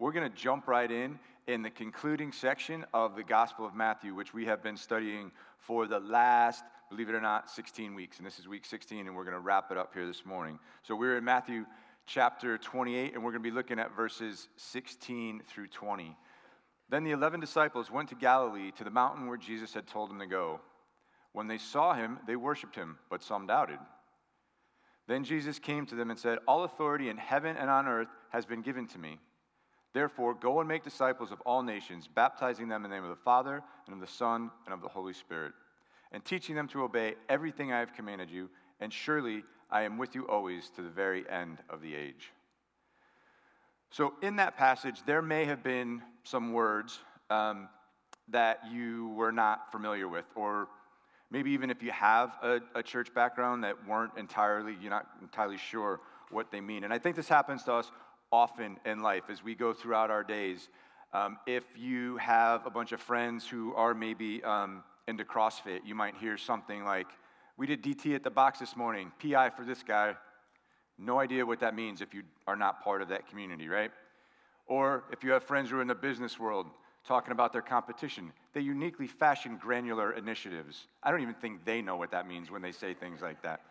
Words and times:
we're 0.00 0.12
going 0.12 0.28
to 0.28 0.36
jump 0.36 0.66
right 0.66 0.90
in 0.90 1.18
in 1.46 1.60
the 1.60 1.68
concluding 1.68 2.32
section 2.32 2.86
of 2.94 3.14
the 3.16 3.22
Gospel 3.22 3.66
of 3.66 3.74
Matthew, 3.74 4.14
which 4.14 4.32
we 4.32 4.46
have 4.46 4.62
been 4.62 4.76
studying 4.76 5.30
for 5.58 5.86
the 5.86 6.00
last, 6.00 6.64
believe 6.88 7.10
it 7.10 7.14
or 7.14 7.20
not, 7.20 7.50
16 7.50 7.94
weeks. 7.94 8.16
And 8.16 8.26
this 8.26 8.38
is 8.38 8.48
week 8.48 8.64
16, 8.64 9.06
and 9.06 9.14
we're 9.14 9.24
going 9.24 9.36
to 9.36 9.40
wrap 9.40 9.70
it 9.70 9.76
up 9.76 9.92
here 9.92 10.06
this 10.06 10.24
morning. 10.24 10.58
So 10.82 10.96
we're 10.96 11.18
in 11.18 11.24
Matthew 11.24 11.66
chapter 12.06 12.56
28, 12.56 13.12
and 13.12 13.22
we're 13.22 13.30
going 13.30 13.42
to 13.42 13.50
be 13.50 13.54
looking 13.54 13.78
at 13.78 13.94
verses 13.94 14.48
16 14.56 15.42
through 15.46 15.66
20. 15.66 16.16
Then 16.88 17.04
the 17.04 17.10
11 17.10 17.38
disciples 17.38 17.90
went 17.90 18.08
to 18.08 18.14
Galilee, 18.14 18.70
to 18.78 18.84
the 18.84 18.90
mountain 18.90 19.26
where 19.26 19.36
Jesus 19.36 19.74
had 19.74 19.86
told 19.86 20.08
them 20.08 20.18
to 20.20 20.26
go. 20.26 20.60
When 21.32 21.46
they 21.46 21.58
saw 21.58 21.92
him, 21.92 22.20
they 22.26 22.36
worshiped 22.36 22.74
him, 22.74 22.96
but 23.10 23.22
some 23.22 23.46
doubted. 23.46 23.78
Then 25.06 25.24
Jesus 25.24 25.58
came 25.58 25.84
to 25.86 25.94
them 25.94 26.08
and 26.08 26.18
said, 26.18 26.38
All 26.48 26.64
authority 26.64 27.10
in 27.10 27.18
heaven 27.18 27.56
and 27.58 27.68
on 27.68 27.86
earth 27.86 28.08
has 28.30 28.46
been 28.46 28.62
given 28.62 28.86
to 28.88 28.98
me. 28.98 29.18
Therefore, 29.92 30.34
go 30.34 30.60
and 30.60 30.68
make 30.68 30.84
disciples 30.84 31.32
of 31.32 31.40
all 31.42 31.62
nations, 31.62 32.08
baptizing 32.12 32.68
them 32.68 32.84
in 32.84 32.90
the 32.90 32.96
name 32.96 33.04
of 33.04 33.10
the 33.10 33.16
Father, 33.24 33.62
and 33.86 33.94
of 33.94 34.00
the 34.00 34.06
Son, 34.06 34.50
and 34.64 34.74
of 34.74 34.82
the 34.82 34.88
Holy 34.88 35.12
Spirit, 35.12 35.52
and 36.12 36.24
teaching 36.24 36.54
them 36.54 36.68
to 36.68 36.82
obey 36.82 37.14
everything 37.28 37.72
I 37.72 37.80
have 37.80 37.92
commanded 37.94 38.30
you, 38.30 38.48
and 38.80 38.92
surely 38.92 39.42
I 39.70 39.82
am 39.82 39.98
with 39.98 40.14
you 40.14 40.28
always 40.28 40.70
to 40.76 40.82
the 40.82 40.90
very 40.90 41.28
end 41.28 41.58
of 41.68 41.82
the 41.82 41.94
age. 41.94 42.30
So, 43.90 44.14
in 44.22 44.36
that 44.36 44.56
passage, 44.56 45.02
there 45.04 45.22
may 45.22 45.44
have 45.46 45.64
been 45.64 46.02
some 46.22 46.52
words 46.52 47.00
um, 47.28 47.68
that 48.28 48.60
you 48.70 49.08
were 49.16 49.32
not 49.32 49.72
familiar 49.72 50.08
with, 50.08 50.26
or 50.36 50.68
maybe 51.32 51.50
even 51.50 51.70
if 51.70 51.82
you 51.82 51.90
have 51.90 52.36
a, 52.42 52.60
a 52.76 52.82
church 52.82 53.12
background 53.12 53.64
that 53.64 53.88
weren't 53.88 54.12
entirely, 54.16 54.76
you're 54.80 54.90
not 54.90 55.06
entirely 55.20 55.56
sure 55.56 56.00
what 56.30 56.52
they 56.52 56.60
mean. 56.60 56.84
And 56.84 56.92
I 56.92 56.98
think 56.98 57.16
this 57.16 57.28
happens 57.28 57.64
to 57.64 57.72
us 57.72 57.90
often 58.32 58.78
in 58.84 59.00
life 59.00 59.24
as 59.28 59.42
we 59.42 59.54
go 59.54 59.72
throughout 59.72 60.10
our 60.10 60.22
days. 60.22 60.68
Um, 61.12 61.38
if 61.46 61.64
you 61.76 62.16
have 62.18 62.64
a 62.64 62.70
bunch 62.70 62.92
of 62.92 63.00
friends 63.00 63.46
who 63.46 63.74
are 63.74 63.92
maybe 63.94 64.42
um, 64.44 64.84
into 65.08 65.24
CrossFit, 65.24 65.80
you 65.84 65.94
might 65.94 66.14
hear 66.16 66.38
something 66.38 66.84
like, 66.84 67.08
We 67.56 67.66
did 67.66 67.82
DT 67.82 68.14
at 68.14 68.22
the 68.22 68.30
box 68.30 68.60
this 68.60 68.76
morning, 68.76 69.10
PR 69.18 69.50
for 69.56 69.64
this 69.66 69.82
guy. 69.82 70.14
No 70.96 71.18
idea 71.18 71.44
what 71.44 71.60
that 71.60 71.74
means 71.74 72.00
if 72.00 72.14
you 72.14 72.22
are 72.46 72.56
not 72.56 72.84
part 72.84 73.02
of 73.02 73.08
that 73.08 73.28
community, 73.28 73.68
right? 73.68 73.90
Or 74.66 75.04
if 75.10 75.24
you 75.24 75.32
have 75.32 75.42
friends 75.42 75.70
who 75.70 75.78
are 75.78 75.82
in 75.82 75.88
the 75.88 75.94
business 75.94 76.38
world 76.38 76.66
talking 77.04 77.32
about 77.32 77.52
their 77.52 77.62
competition, 77.62 78.32
they 78.52 78.60
uniquely 78.60 79.08
fashion 79.08 79.58
granular 79.60 80.12
initiatives. 80.12 80.86
I 81.02 81.10
don't 81.10 81.22
even 81.22 81.34
think 81.34 81.64
they 81.64 81.82
know 81.82 81.96
what 81.96 82.12
that 82.12 82.28
means 82.28 82.50
when 82.50 82.62
they 82.62 82.70
say 82.70 82.94
things 82.94 83.22
like 83.22 83.42
that. 83.42 83.62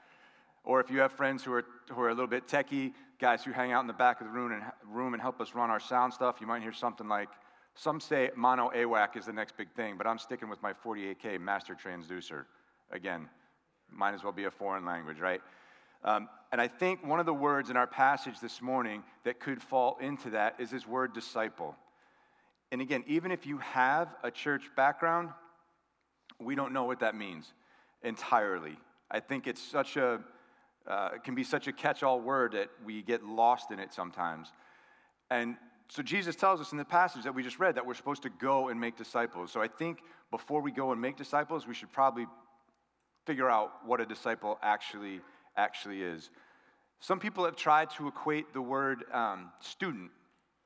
Or 0.69 0.79
if 0.79 0.91
you 0.91 0.99
have 0.99 1.11
friends 1.11 1.43
who 1.43 1.51
are, 1.53 1.65
who 1.89 1.99
are 1.99 2.09
a 2.09 2.13
little 2.13 2.27
bit 2.27 2.47
techie, 2.47 2.93
guys 3.19 3.43
who 3.43 3.51
hang 3.51 3.71
out 3.71 3.81
in 3.81 3.87
the 3.87 3.93
back 3.93 4.21
of 4.21 4.27
the 4.27 4.31
room 4.31 4.51
and, 4.51 4.61
room 4.85 5.15
and 5.15 5.21
help 5.21 5.41
us 5.41 5.55
run 5.55 5.71
our 5.71 5.79
sound 5.79 6.13
stuff, 6.13 6.35
you 6.39 6.45
might 6.45 6.61
hear 6.61 6.71
something 6.71 7.07
like, 7.07 7.29
some 7.73 7.99
say 7.99 8.29
mono 8.35 8.69
AWAC 8.69 9.17
is 9.17 9.25
the 9.25 9.33
next 9.33 9.57
big 9.57 9.71
thing, 9.71 9.95
but 9.97 10.05
I'm 10.05 10.19
sticking 10.19 10.47
with 10.47 10.61
my 10.61 10.73
48K 10.73 11.41
master 11.41 11.75
transducer. 11.75 12.45
Again, 12.91 13.27
might 13.91 14.13
as 14.13 14.23
well 14.23 14.31
be 14.31 14.43
a 14.43 14.51
foreign 14.51 14.85
language, 14.85 15.19
right? 15.19 15.41
Um, 16.03 16.29
and 16.51 16.61
I 16.61 16.67
think 16.67 17.03
one 17.03 17.19
of 17.19 17.25
the 17.25 17.33
words 17.33 17.71
in 17.71 17.75
our 17.75 17.87
passage 17.87 18.39
this 18.39 18.61
morning 18.61 19.01
that 19.23 19.39
could 19.39 19.63
fall 19.63 19.97
into 19.99 20.29
that 20.29 20.57
is 20.59 20.69
this 20.69 20.85
word 20.85 21.13
disciple. 21.13 21.75
And 22.71 22.79
again, 22.79 23.03
even 23.07 23.31
if 23.31 23.47
you 23.47 23.57
have 23.57 24.09
a 24.23 24.29
church 24.29 24.69
background, 24.75 25.29
we 26.39 26.53
don't 26.53 26.73
know 26.73 26.83
what 26.83 26.99
that 26.99 27.15
means 27.15 27.53
entirely. 28.03 28.77
I 29.09 29.19
think 29.19 29.47
it's 29.47 29.63
such 29.63 29.97
a 29.97 30.19
uh, 30.89 31.09
can 31.23 31.35
be 31.35 31.43
such 31.43 31.67
a 31.67 31.71
catch 31.71 32.03
all 32.03 32.19
word 32.19 32.53
that 32.53 32.69
we 32.83 33.01
get 33.01 33.23
lost 33.23 33.71
in 33.71 33.79
it 33.79 33.93
sometimes. 33.93 34.51
And 35.29 35.55
so 35.87 36.03
Jesus 36.03 36.35
tells 36.35 36.59
us 36.59 36.71
in 36.71 36.77
the 36.77 36.85
passage 36.85 37.23
that 37.23 37.33
we 37.33 37.43
just 37.43 37.59
read 37.59 37.75
that 37.75 37.85
we're 37.85 37.93
supposed 37.93 38.23
to 38.23 38.29
go 38.29 38.69
and 38.69 38.79
make 38.79 38.97
disciples. 38.97 39.51
So 39.51 39.61
I 39.61 39.67
think 39.67 39.99
before 40.31 40.61
we 40.61 40.71
go 40.71 40.91
and 40.91 41.01
make 41.01 41.17
disciples, 41.17 41.67
we 41.67 41.73
should 41.73 41.91
probably 41.91 42.27
figure 43.25 43.49
out 43.49 43.71
what 43.85 44.01
a 44.01 44.05
disciple 44.05 44.57
actually 44.61 45.21
actually 45.55 46.01
is. 46.01 46.29
Some 46.99 47.19
people 47.19 47.45
have 47.45 47.55
tried 47.55 47.89
to 47.91 48.07
equate 48.07 48.53
the 48.53 48.61
word 48.61 49.03
um, 49.11 49.51
student 49.59 50.11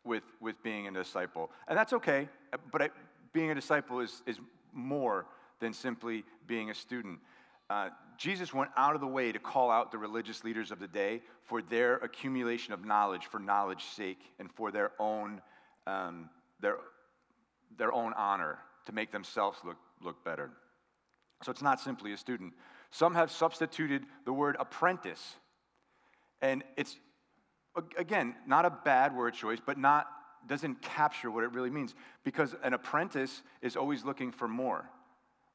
with, 0.04 0.24
with 0.42 0.62
being 0.64 0.88
a 0.88 0.92
disciple, 0.92 1.52
and 1.68 1.78
that's 1.78 1.94
okay. 1.94 2.28
But 2.72 2.82
I, 2.82 2.90
being 3.34 3.52
a 3.52 3.56
disciple 3.56 4.00
is, 4.00 4.22
is 4.26 4.38
more 4.72 5.26
than 5.60 5.74
simply 5.74 6.24
being 6.48 6.70
a 6.70 6.74
student. 6.74 7.20
Uh, 7.70 7.90
Jesus 8.18 8.54
went 8.54 8.72
out 8.78 8.96
of 8.96 9.02
the 9.02 9.08
way 9.08 9.32
to 9.32 9.40
call 9.40 9.72
out 9.72 9.92
the 9.92 9.98
religious 9.98 10.44
leaders 10.44 10.72
of 10.72 10.80
the 10.80 10.88
day 10.88 11.22
for 11.46 11.62
their 11.62 11.96
accumulation 11.96 12.74
of 12.74 12.86
knowledge 12.86 13.26
for 13.26 13.40
knowledge's 13.40 13.88
sake 13.90 14.20
and 14.40 14.52
for 14.52 14.72
their 14.72 14.92
own, 15.00 15.42
um, 15.88 16.30
their, 16.60 16.78
their 17.78 17.92
own 17.92 18.14
honor 18.14 18.60
to 18.86 18.92
make 18.92 19.12
themselves 19.12 19.60
look, 19.66 19.78
look 20.02 20.24
better. 20.24 20.52
So 21.44 21.52
it's 21.52 21.62
not 21.62 21.80
simply 21.80 22.14
a 22.14 22.18
student. 22.18 22.54
Some 22.92 23.16
have 23.16 23.32
substituted 23.32 24.04
the 24.26 24.34
word 24.34 24.56
apprentice. 24.60 25.36
And 26.42 26.64
it's, 26.78 26.98
again, 27.98 28.36
not 28.46 28.66
a 28.66 28.70
bad 28.70 29.16
word 29.16 29.34
choice, 29.34 29.60
but 29.66 29.78
not, 29.78 30.08
doesn't 30.48 30.82
capture 30.82 31.32
what 31.32 31.44
it 31.44 31.52
really 31.54 31.70
means 31.70 31.96
because 32.24 32.56
an 32.64 32.74
apprentice 32.74 33.42
is 33.62 33.76
always 33.76 34.04
looking 34.04 34.32
for 34.32 34.48
more 34.48 34.90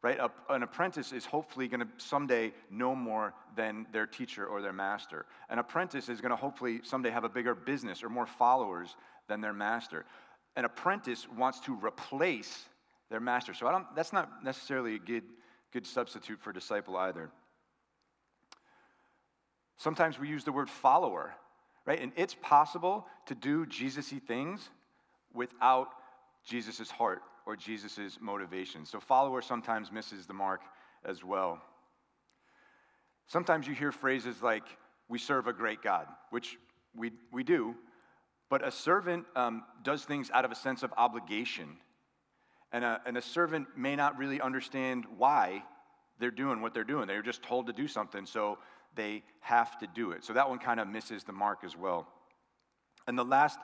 right? 0.03 0.19
A, 0.19 0.31
an 0.53 0.63
apprentice 0.63 1.13
is 1.13 1.25
hopefully 1.25 1.67
going 1.67 1.81
to 1.81 1.89
someday 1.97 2.53
know 2.71 2.95
more 2.95 3.35
than 3.57 3.87
their 3.93 4.07
teacher 4.07 4.47
or 4.47 4.63
their 4.63 4.73
master. 4.73 5.27
An 5.49 5.59
apprentice 5.59 6.09
is 6.09 6.21
going 6.21 6.31
to 6.31 6.37
hopefully 6.37 6.81
someday 6.85 7.11
have 7.11 7.25
a 7.25 7.29
bigger 7.29 7.55
business 7.55 8.03
or 8.03 8.09
more 8.09 8.27
followers 8.27 8.95
than 9.29 9.41
their 9.41 9.53
master. 9.53 10.05
An 10.57 10.65
apprentice 10.65 11.27
wants 11.37 11.61
to 11.61 11.75
replace 11.75 12.65
their 13.11 13.21
master. 13.21 13.55
So 13.55 13.67
I 13.67 13.73
don't, 13.73 13.87
that's 13.97 14.13
not 14.13 14.45
necessarily 14.45 14.95
a 14.95 14.99
good, 14.99 15.25
good 15.73 15.87
substitute 15.87 16.41
for 16.41 16.53
disciple 16.53 16.97
either. 16.97 17.31
Sometimes 19.79 20.19
we 20.19 20.29
use 20.29 20.45
the 20.45 20.53
word 20.53 20.69
follower, 20.69 21.35
right? 21.87 22.01
And 22.01 22.13
it's 22.17 22.35
possible 22.35 23.07
to 23.27 23.35
do 23.35 23.67
Jesus 23.67 24.13
y 24.13 24.21
things 24.25 24.69
without 25.33 25.89
Jesus' 26.45 26.91
heart 26.91 27.23
or 27.49 27.57
Jesus' 27.57 28.19
motivation. 28.21 28.85
So, 28.85 29.01
follower 29.01 29.41
sometimes 29.41 29.91
misses 29.91 30.27
the 30.27 30.35
mark 30.35 30.61
as 31.03 31.25
well. 31.25 31.59
Sometimes 33.27 33.67
you 33.67 33.75
hear 33.75 33.91
phrases 33.91 34.43
like, 34.43 34.65
we 35.09 35.19
serve 35.19 35.47
a 35.47 35.55
great 35.55 35.83
God, 35.83 36.07
which 36.29 36.59
we, 36.95 37.11
we 37.33 37.43
do, 37.43 37.75
but 38.51 38.67
a 38.67 38.71
servant 38.71 39.25
um, 39.35 39.65
does 39.83 40.05
things 40.05 40.31
out 40.35 40.45
of 40.45 40.53
a 40.53 40.55
sense 40.55 40.83
of 40.83 40.93
obligation. 40.99 41.79
And 42.71 42.85
a, 42.85 43.01
and 43.07 43.17
a 43.17 43.23
servant 43.23 43.67
may 43.75 43.97
not 43.97 44.19
really 44.19 44.43
understand 44.43 45.07
why 45.17 45.63
they're 46.19 46.31
doing 46.31 46.61
what 46.61 46.75
they're 46.75 46.85
doing. 46.85 47.07
They're 47.07 47.23
just 47.23 47.43
told 47.43 47.67
to 47.69 47.73
do 47.73 47.89
something, 47.89 48.27
so 48.27 48.59
they 48.95 49.23
have 49.41 49.79
to 49.79 49.87
do 49.87 50.11
it. 50.11 50.23
So 50.23 50.35
that 50.35 50.51
one 50.51 50.59
kind 50.59 50.81
of 50.81 50.87
misses 50.87 51.25
the 51.25 51.33
mark 51.33 51.61
as 51.65 51.75
well. 51.75 52.07
And 53.07 53.19
the 53.19 53.25
last, 53.25 53.59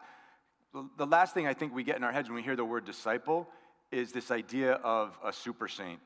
the 0.97 1.07
last 1.07 1.35
thing 1.35 1.47
I 1.47 1.53
think 1.53 1.75
we 1.75 1.85
get 1.85 1.97
in 1.97 2.05
our 2.05 2.13
heads 2.13 2.31
when 2.31 2.37
we 2.37 2.43
hear 2.43 2.57
the 2.57 2.65
word 2.65 2.87
disciple 2.87 3.47
is 3.95 4.11
this 4.11 4.31
idea 4.33 4.73
of 4.83 5.17
a 5.25 5.33
super 5.33 5.69
saint, 5.69 6.01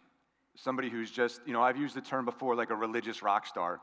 somebody 0.54 0.90
who's 0.90 1.10
just, 1.10 1.40
you 1.46 1.54
know, 1.54 1.62
I've 1.62 1.78
used 1.78 1.96
the 1.96 2.02
term 2.02 2.26
before, 2.26 2.54
like 2.54 2.70
a 2.70 2.74
religious 2.74 3.22
rock 3.22 3.46
star. 3.46 3.80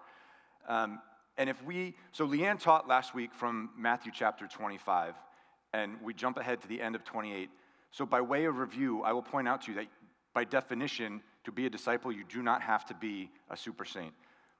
Um, 0.67 1.01
and 1.38 1.49
if 1.49 1.61
we, 1.63 1.95
so 2.11 2.27
Leanne 2.27 2.59
taught 2.59 2.88
last 2.88 3.15
week 3.15 3.33
from 3.33 3.71
Matthew 3.75 4.11
chapter 4.13 4.47
25, 4.47 5.15
and 5.73 5.95
we 6.03 6.13
jump 6.13 6.38
ahead 6.38 6.61
to 6.61 6.67
the 6.67 6.79
end 6.79 6.95
of 6.95 7.03
28. 7.03 7.49
So, 7.91 8.05
by 8.05 8.21
way 8.21 8.45
of 8.45 8.59
review, 8.59 9.01
I 9.01 9.11
will 9.11 9.23
point 9.23 9.47
out 9.47 9.63
to 9.63 9.71
you 9.71 9.77
that 9.77 9.88
by 10.33 10.44
definition, 10.44 11.21
to 11.45 11.51
be 11.51 11.65
a 11.65 11.69
disciple, 11.69 12.11
you 12.11 12.25
do 12.29 12.44
not 12.44 12.61
have 12.61 12.85
to 12.85 12.94
be 12.94 13.31
a 13.49 13.57
super 13.57 13.85
saint. 13.85 14.13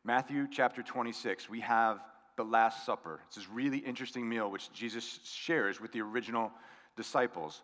Matthew 0.04 0.48
chapter 0.52 0.82
26, 0.82 1.50
we 1.50 1.60
have 1.62 2.00
the 2.38 2.44
Last 2.44 2.86
Supper. 2.86 3.22
It's 3.28 3.36
this 3.36 3.50
really 3.50 3.80
interesting 3.80 4.28
meal 4.28 4.50
which 4.50 4.72
Jesus 4.72 5.20
shares 5.24 5.80
with 5.80 5.92
the 5.92 6.02
original 6.02 6.52
disciples. 6.96 7.62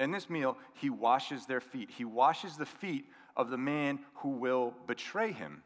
In 0.00 0.12
this 0.12 0.30
meal, 0.30 0.56
he 0.74 0.90
washes 0.90 1.46
their 1.46 1.60
feet. 1.60 1.90
He 1.90 2.04
washes 2.04 2.56
the 2.56 2.66
feet 2.66 3.06
of 3.36 3.50
the 3.50 3.58
man 3.58 3.98
who 4.14 4.30
will 4.30 4.74
betray 4.86 5.32
him. 5.32 5.62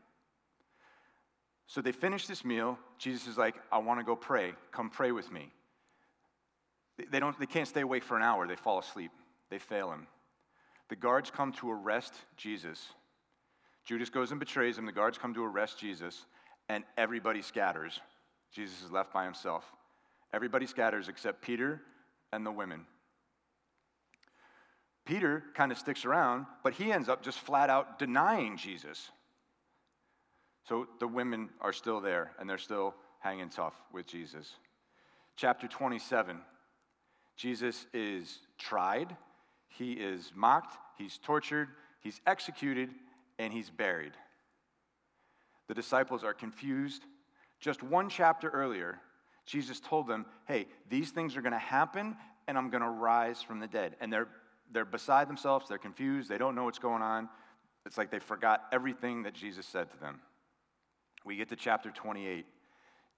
So 1.66 1.80
they 1.80 1.92
finish 1.92 2.26
this 2.26 2.44
meal. 2.44 2.78
Jesus 2.98 3.26
is 3.26 3.38
like, 3.38 3.56
I 3.70 3.78
want 3.78 4.00
to 4.00 4.04
go 4.04 4.16
pray. 4.16 4.52
Come 4.72 4.90
pray 4.90 5.12
with 5.12 5.30
me. 5.32 5.52
They, 7.10 7.20
don't, 7.20 7.38
they 7.38 7.46
can't 7.46 7.68
stay 7.68 7.80
awake 7.80 8.04
for 8.04 8.16
an 8.16 8.22
hour. 8.22 8.46
They 8.46 8.56
fall 8.56 8.78
asleep. 8.78 9.10
They 9.50 9.58
fail 9.58 9.90
him. 9.90 10.06
The 10.88 10.96
guards 10.96 11.30
come 11.30 11.52
to 11.54 11.70
arrest 11.70 12.14
Jesus. 12.36 12.88
Judas 13.84 14.10
goes 14.10 14.30
and 14.30 14.38
betrays 14.38 14.78
him. 14.78 14.86
The 14.86 14.92
guards 14.92 15.18
come 15.18 15.34
to 15.34 15.44
arrest 15.44 15.78
Jesus, 15.78 16.26
and 16.68 16.84
everybody 16.96 17.42
scatters. 17.42 18.00
Jesus 18.52 18.82
is 18.82 18.92
left 18.92 19.12
by 19.12 19.24
himself. 19.24 19.64
Everybody 20.34 20.66
scatters 20.66 21.08
except 21.08 21.42
Peter 21.42 21.80
and 22.32 22.44
the 22.44 22.52
women. 22.52 22.86
Peter 25.04 25.42
kind 25.54 25.72
of 25.72 25.78
sticks 25.78 26.04
around, 26.04 26.46
but 26.62 26.74
he 26.74 26.92
ends 26.92 27.08
up 27.08 27.22
just 27.22 27.38
flat 27.38 27.70
out 27.70 27.98
denying 27.98 28.56
Jesus. 28.56 29.10
So 30.68 30.86
the 31.00 31.08
women 31.08 31.50
are 31.60 31.72
still 31.72 32.00
there 32.00 32.32
and 32.38 32.48
they're 32.48 32.58
still 32.58 32.94
hanging 33.18 33.48
tough 33.48 33.74
with 33.92 34.06
Jesus. 34.06 34.54
Chapter 35.36 35.66
27. 35.66 36.38
Jesus 37.36 37.86
is 37.92 38.38
tried, 38.58 39.16
he 39.68 39.92
is 39.92 40.32
mocked, 40.34 40.76
he's 40.98 41.18
tortured, 41.18 41.68
he's 42.00 42.20
executed, 42.26 42.90
and 43.38 43.52
he's 43.52 43.70
buried. 43.70 44.12
The 45.68 45.74
disciples 45.74 46.22
are 46.22 46.34
confused. 46.34 47.02
Just 47.58 47.82
one 47.82 48.08
chapter 48.08 48.50
earlier, 48.50 49.00
Jesus 49.46 49.80
told 49.80 50.06
them, 50.06 50.26
Hey, 50.46 50.66
these 50.90 51.10
things 51.10 51.36
are 51.36 51.42
going 51.42 51.52
to 51.52 51.58
happen, 51.58 52.16
and 52.46 52.58
I'm 52.58 52.70
going 52.70 52.82
to 52.82 52.90
rise 52.90 53.42
from 53.42 53.60
the 53.60 53.66
dead. 53.66 53.96
And 54.00 54.12
they're, 54.12 54.28
they're 54.72 54.84
beside 54.84 55.28
themselves, 55.28 55.68
they're 55.68 55.78
confused, 55.78 56.28
they 56.28 56.38
don't 56.38 56.54
know 56.54 56.64
what's 56.64 56.78
going 56.78 57.02
on. 57.02 57.28
It's 57.84 57.98
like 57.98 58.10
they 58.10 58.18
forgot 58.18 58.64
everything 58.72 59.24
that 59.24 59.34
Jesus 59.34 59.66
said 59.66 59.90
to 59.90 59.98
them. 59.98 60.20
We 61.24 61.36
get 61.36 61.48
to 61.50 61.56
chapter 61.56 61.90
28. 61.90 62.46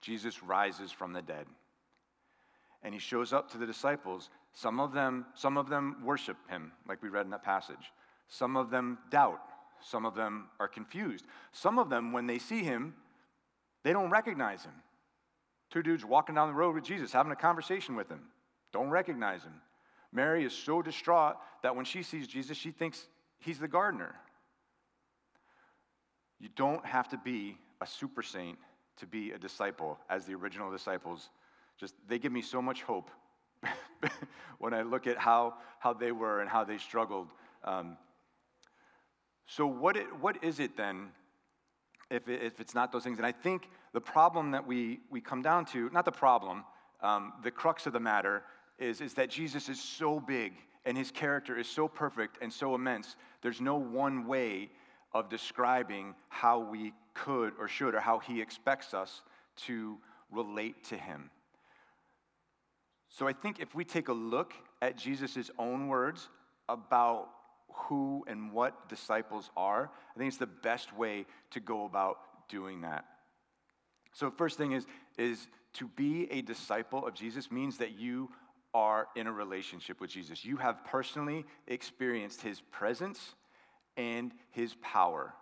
Jesus 0.01 0.43
rises 0.43 0.91
from 0.91 1.13
the 1.13 1.21
dead. 1.21 1.47
And 2.83 2.93
he 2.93 2.99
shows 2.99 3.33
up 3.33 3.51
to 3.51 3.57
the 3.57 3.65
disciples. 3.65 4.29
Some 4.53 4.79
of 4.79 4.93
them, 4.93 5.25
some 5.33 5.57
of 5.57 5.69
them 5.69 5.97
worship 6.03 6.37
him, 6.49 6.71
like 6.87 7.01
we 7.01 7.09
read 7.09 7.25
in 7.25 7.31
that 7.31 7.43
passage. 7.43 7.91
Some 8.27 8.57
of 8.57 8.69
them 8.69 8.99
doubt. 9.09 9.41
Some 9.81 10.05
of 10.05 10.15
them 10.15 10.49
are 10.59 10.67
confused. 10.67 11.25
Some 11.51 11.79
of 11.79 11.89
them, 11.89 12.11
when 12.11 12.27
they 12.27 12.39
see 12.39 12.63
him, 12.63 12.95
they 13.83 13.93
don't 13.93 14.09
recognize 14.09 14.63
him. 14.63 14.73
Two 15.69 15.83
dudes 15.83 16.05
walking 16.05 16.35
down 16.35 16.47
the 16.47 16.53
road 16.53 16.75
with 16.75 16.83
Jesus, 16.83 17.11
having 17.11 17.31
a 17.31 17.35
conversation 17.35 17.95
with 17.95 18.09
him, 18.09 18.21
don't 18.71 18.89
recognize 18.89 19.43
him. 19.43 19.61
Mary 20.11 20.45
is 20.45 20.53
so 20.53 20.81
distraught 20.81 21.35
that 21.63 21.75
when 21.75 21.85
she 21.85 22.03
sees 22.03 22.27
Jesus, 22.27 22.57
she 22.57 22.71
thinks 22.71 23.07
he's 23.39 23.59
the 23.59 23.67
gardener. 23.67 24.15
You 26.39 26.49
don't 26.55 26.85
have 26.85 27.09
to 27.09 27.17
be 27.17 27.57
a 27.81 27.87
super 27.87 28.21
saint 28.21 28.57
to 28.97 29.05
be 29.05 29.31
a 29.31 29.37
disciple, 29.37 29.99
as 30.09 30.25
the 30.25 30.33
original 30.35 30.71
disciples. 30.71 31.29
Just 31.77 31.95
they 32.07 32.19
give 32.19 32.31
me 32.31 32.41
so 32.41 32.61
much 32.61 32.83
hope 32.83 33.09
when 34.59 34.73
I 34.73 34.81
look 34.83 35.07
at 35.07 35.17
how, 35.17 35.55
how 35.79 35.93
they 35.93 36.11
were 36.11 36.41
and 36.41 36.49
how 36.49 36.63
they 36.63 36.77
struggled. 36.77 37.27
Um, 37.63 37.97
so, 39.47 39.67
what, 39.67 39.97
it, 39.97 40.07
what 40.19 40.43
is 40.43 40.59
it 40.59 40.75
then 40.77 41.09
if, 42.09 42.27
it, 42.27 42.41
if 42.41 42.59
it's 42.59 42.73
not 42.73 42.91
those 42.91 43.03
things? 43.03 43.17
And 43.17 43.25
I 43.25 43.31
think 43.31 43.69
the 43.93 44.01
problem 44.01 44.51
that 44.51 44.65
we, 44.65 45.01
we 45.09 45.21
come 45.21 45.41
down 45.41 45.65
to, 45.67 45.89
not 45.91 46.05
the 46.05 46.11
problem, 46.11 46.63
um, 47.01 47.33
the 47.43 47.51
crux 47.51 47.85
of 47.85 47.93
the 47.93 47.99
matter 47.99 48.43
is, 48.79 49.01
is 49.01 49.13
that 49.15 49.29
Jesus 49.29 49.69
is 49.69 49.81
so 49.81 50.19
big 50.19 50.53
and 50.85 50.97
his 50.97 51.11
character 51.11 51.57
is 51.57 51.67
so 51.67 51.87
perfect 51.87 52.37
and 52.41 52.51
so 52.51 52.75
immense. 52.75 53.15
There's 53.41 53.61
no 53.61 53.75
one 53.75 54.27
way 54.27 54.69
of 55.13 55.29
describing 55.29 56.13
how 56.29 56.59
we 56.59 56.93
could 57.13 57.53
or 57.59 57.67
should 57.67 57.95
or 57.95 57.99
how 57.99 58.19
he 58.19 58.41
expects 58.41 58.93
us 58.93 59.21
to 59.55 59.97
relate 60.31 60.83
to 60.85 60.97
him. 60.97 61.29
So 63.09 63.27
I 63.27 63.33
think 63.33 63.59
if 63.59 63.73
we 63.73 63.85
take 63.85 64.09
a 64.09 64.13
look 64.13 64.53
at 64.81 64.97
Jesus' 64.97 65.49
own 65.57 65.87
words 65.87 66.27
about 66.67 67.29
who 67.69 68.25
and 68.27 68.51
what 68.51 68.89
disciples 68.89 69.49
are, 69.55 69.89
I 70.15 70.19
think 70.19 70.27
it's 70.27 70.37
the 70.37 70.45
best 70.47 70.95
way 70.95 71.25
to 71.51 71.59
go 71.59 71.85
about 71.85 72.17
doing 72.49 72.81
that. 72.81 73.05
So 74.11 74.31
first 74.31 74.57
thing 74.57 74.73
is 74.73 74.85
is 75.17 75.47
to 75.73 75.87
be 75.89 76.27
a 76.31 76.41
disciple 76.41 77.05
of 77.05 77.13
Jesus 77.13 77.51
means 77.51 77.77
that 77.77 77.97
you 77.97 78.29
are 78.75 79.07
in 79.15 79.25
a 79.25 79.31
relationship 79.31 80.01
with 80.01 80.09
Jesus. 80.09 80.43
You 80.43 80.57
have 80.57 80.83
personally 80.83 81.45
experienced 81.65 82.41
his 82.41 82.59
presence 82.59 83.33
and 83.95 84.33
his 84.51 84.75
power. 84.81 85.33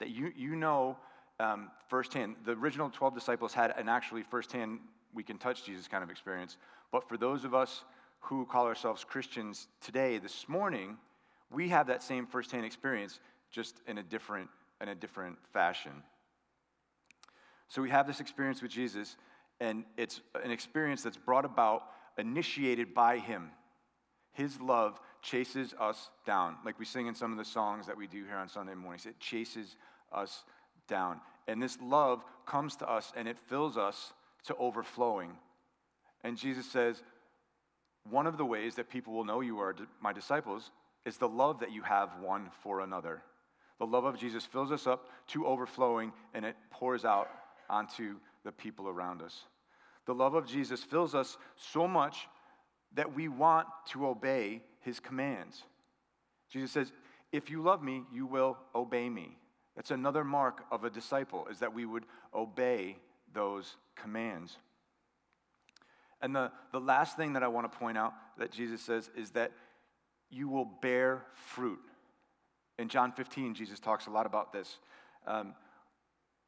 That 0.00 0.10
you, 0.10 0.32
you 0.36 0.56
know 0.56 0.98
um, 1.38 1.70
firsthand. 1.88 2.34
The 2.44 2.52
original 2.52 2.90
12 2.90 3.14
disciples 3.14 3.54
had 3.54 3.72
an 3.78 3.88
actually 3.88 4.24
firsthand, 4.24 4.80
we 5.14 5.22
can 5.22 5.38
touch 5.38 5.64
Jesus 5.64 5.86
kind 5.86 6.02
of 6.02 6.10
experience. 6.10 6.56
But 6.90 7.08
for 7.08 7.16
those 7.16 7.44
of 7.44 7.54
us 7.54 7.84
who 8.18 8.44
call 8.44 8.66
ourselves 8.66 9.04
Christians 9.04 9.68
today, 9.80 10.18
this 10.18 10.48
morning, 10.48 10.96
we 11.52 11.68
have 11.68 11.86
that 11.86 12.02
same 12.02 12.26
firsthand 12.26 12.66
experience, 12.66 13.20
just 13.52 13.80
in 13.86 13.98
a 13.98 14.02
different, 14.02 14.50
in 14.80 14.88
a 14.88 14.96
different 14.96 15.36
fashion. 15.52 15.92
So 17.68 17.82
we 17.82 17.90
have 17.90 18.08
this 18.08 18.18
experience 18.18 18.62
with 18.62 18.72
Jesus, 18.72 19.16
and 19.60 19.84
it's 19.96 20.22
an 20.42 20.50
experience 20.50 21.04
that's 21.04 21.16
brought 21.16 21.44
about, 21.44 21.84
initiated 22.18 22.94
by 22.94 23.18
Him. 23.18 23.50
His 24.32 24.60
love 24.60 25.00
chases 25.22 25.74
us 25.80 26.10
down, 26.26 26.56
like 26.64 26.78
we 26.78 26.84
sing 26.84 27.06
in 27.06 27.14
some 27.14 27.32
of 27.32 27.38
the 27.38 27.44
songs 27.44 27.86
that 27.86 27.96
we 27.96 28.06
do 28.06 28.24
here 28.24 28.36
on 28.36 28.48
Sunday 28.48 28.74
mornings. 28.74 29.06
It 29.06 29.18
chases 29.18 29.76
us 30.12 30.44
down. 30.88 31.20
And 31.46 31.62
this 31.62 31.78
love 31.80 32.24
comes 32.46 32.76
to 32.76 32.90
us 32.90 33.12
and 33.16 33.28
it 33.28 33.38
fills 33.38 33.76
us 33.76 34.12
to 34.44 34.56
overflowing. 34.56 35.32
And 36.22 36.36
Jesus 36.36 36.70
says, 36.70 37.02
one 38.10 38.26
of 38.26 38.36
the 38.36 38.44
ways 38.44 38.74
that 38.74 38.90
people 38.90 39.14
will 39.14 39.24
know 39.24 39.40
you 39.40 39.58
are 39.60 39.74
my 40.00 40.12
disciples 40.12 40.70
is 41.06 41.16
the 41.16 41.28
love 41.28 41.60
that 41.60 41.72
you 41.72 41.82
have 41.82 42.10
one 42.20 42.50
for 42.62 42.80
another. 42.80 43.22
The 43.78 43.86
love 43.86 44.04
of 44.04 44.18
Jesus 44.18 44.44
fills 44.44 44.72
us 44.72 44.86
up 44.86 45.08
to 45.28 45.46
overflowing 45.46 46.12
and 46.34 46.44
it 46.44 46.56
pours 46.70 47.04
out 47.04 47.28
onto 47.68 48.16
the 48.44 48.52
people 48.52 48.88
around 48.88 49.22
us. 49.22 49.44
The 50.06 50.14
love 50.14 50.34
of 50.34 50.46
Jesus 50.46 50.82
fills 50.82 51.14
us 51.14 51.36
so 51.56 51.88
much 51.88 52.28
that 52.94 53.14
we 53.14 53.28
want 53.28 53.66
to 53.90 54.06
obey 54.06 54.62
his 54.80 55.00
commands. 55.00 55.62
Jesus 56.50 56.70
says, 56.70 56.92
If 57.32 57.50
you 57.50 57.62
love 57.62 57.82
me, 57.82 58.04
you 58.12 58.26
will 58.26 58.58
obey 58.74 59.08
me. 59.08 59.36
That's 59.76 59.90
another 59.90 60.22
mark 60.22 60.64
of 60.70 60.84
a 60.84 60.90
disciple, 60.90 61.46
is 61.50 61.58
that 61.58 61.74
we 61.74 61.84
would 61.84 62.04
obey 62.34 62.96
those 63.32 63.76
commands. 63.96 64.58
And 66.20 66.34
the, 66.34 66.52
the 66.72 66.80
last 66.80 67.16
thing 67.16 67.32
that 67.32 67.42
I 67.42 67.48
want 67.48 67.70
to 67.70 67.78
point 67.78 67.98
out 67.98 68.14
that 68.38 68.50
Jesus 68.50 68.80
says 68.80 69.10
is 69.16 69.30
that 69.30 69.52
you 70.30 70.48
will 70.48 70.64
bear 70.64 71.24
fruit. 71.34 71.80
In 72.78 72.88
John 72.88 73.12
15, 73.12 73.54
Jesus 73.54 73.80
talks 73.80 74.06
a 74.06 74.10
lot 74.10 74.26
about 74.26 74.52
this. 74.52 74.78
Um, 75.26 75.54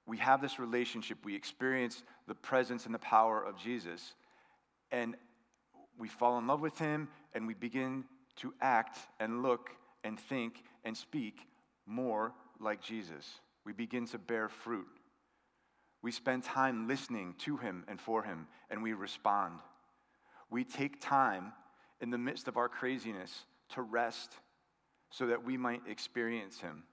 we 0.06 0.18
have 0.18 0.40
this 0.40 0.58
relationship, 0.58 1.18
we 1.24 1.34
experience 1.34 2.02
the 2.28 2.34
presence 2.34 2.86
and 2.86 2.94
the 2.94 2.98
power 3.00 3.42
of 3.42 3.58
Jesus, 3.58 4.14
and 4.92 5.16
we 5.98 6.08
fall 6.08 6.38
in 6.38 6.46
love 6.46 6.60
with 6.60 6.78
him, 6.78 7.08
and 7.34 7.46
we 7.46 7.54
begin 7.54 8.04
to 8.36 8.54
act 8.60 8.98
and 9.18 9.42
look 9.42 9.70
and 10.04 10.18
think 10.18 10.62
and 10.84 10.96
speak 10.96 11.40
more 11.86 12.32
like 12.60 12.80
Jesus. 12.80 13.40
We 13.64 13.72
begin 13.72 14.06
to 14.08 14.18
bear 14.18 14.48
fruit. 14.48 14.86
We 16.02 16.12
spend 16.12 16.44
time 16.44 16.86
listening 16.86 17.34
to 17.38 17.56
him 17.56 17.84
and 17.88 18.00
for 18.00 18.22
him, 18.22 18.46
and 18.70 18.82
we 18.82 18.92
respond. 18.92 19.58
We 20.50 20.62
take 20.62 21.00
time 21.00 21.52
in 22.00 22.10
the 22.10 22.18
midst 22.18 22.46
of 22.46 22.56
our 22.56 22.68
craziness 22.68 23.44
to 23.70 23.82
rest 23.82 24.34
so 25.10 25.26
that 25.26 25.44
we 25.44 25.56
might 25.56 25.80
experience 25.88 26.60
him. 26.60 26.84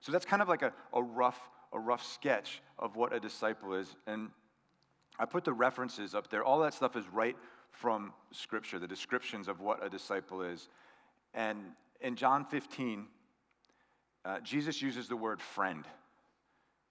So 0.00 0.12
that's 0.12 0.24
kind 0.24 0.40
of 0.40 0.48
like 0.48 0.62
a, 0.62 0.72
a 0.94 1.02
rough 1.02 1.38
a 1.72 1.78
rough 1.78 2.04
sketch 2.04 2.62
of 2.78 2.96
what 2.96 3.12
a 3.12 3.20
disciple 3.20 3.74
is. 3.74 3.96
And 4.06 4.30
I 5.18 5.24
put 5.24 5.44
the 5.44 5.52
references 5.52 6.14
up 6.14 6.30
there. 6.30 6.44
All 6.44 6.60
that 6.60 6.74
stuff 6.74 6.96
is 6.96 7.04
right 7.12 7.36
from 7.70 8.12
Scripture, 8.32 8.78
the 8.78 8.88
descriptions 8.88 9.48
of 9.48 9.60
what 9.60 9.84
a 9.84 9.88
disciple 9.88 10.42
is. 10.42 10.68
And 11.34 11.58
in 12.00 12.16
John 12.16 12.44
15, 12.44 13.06
uh, 14.24 14.40
Jesus 14.40 14.80
uses 14.82 15.08
the 15.08 15.16
word 15.16 15.40
friend 15.40 15.84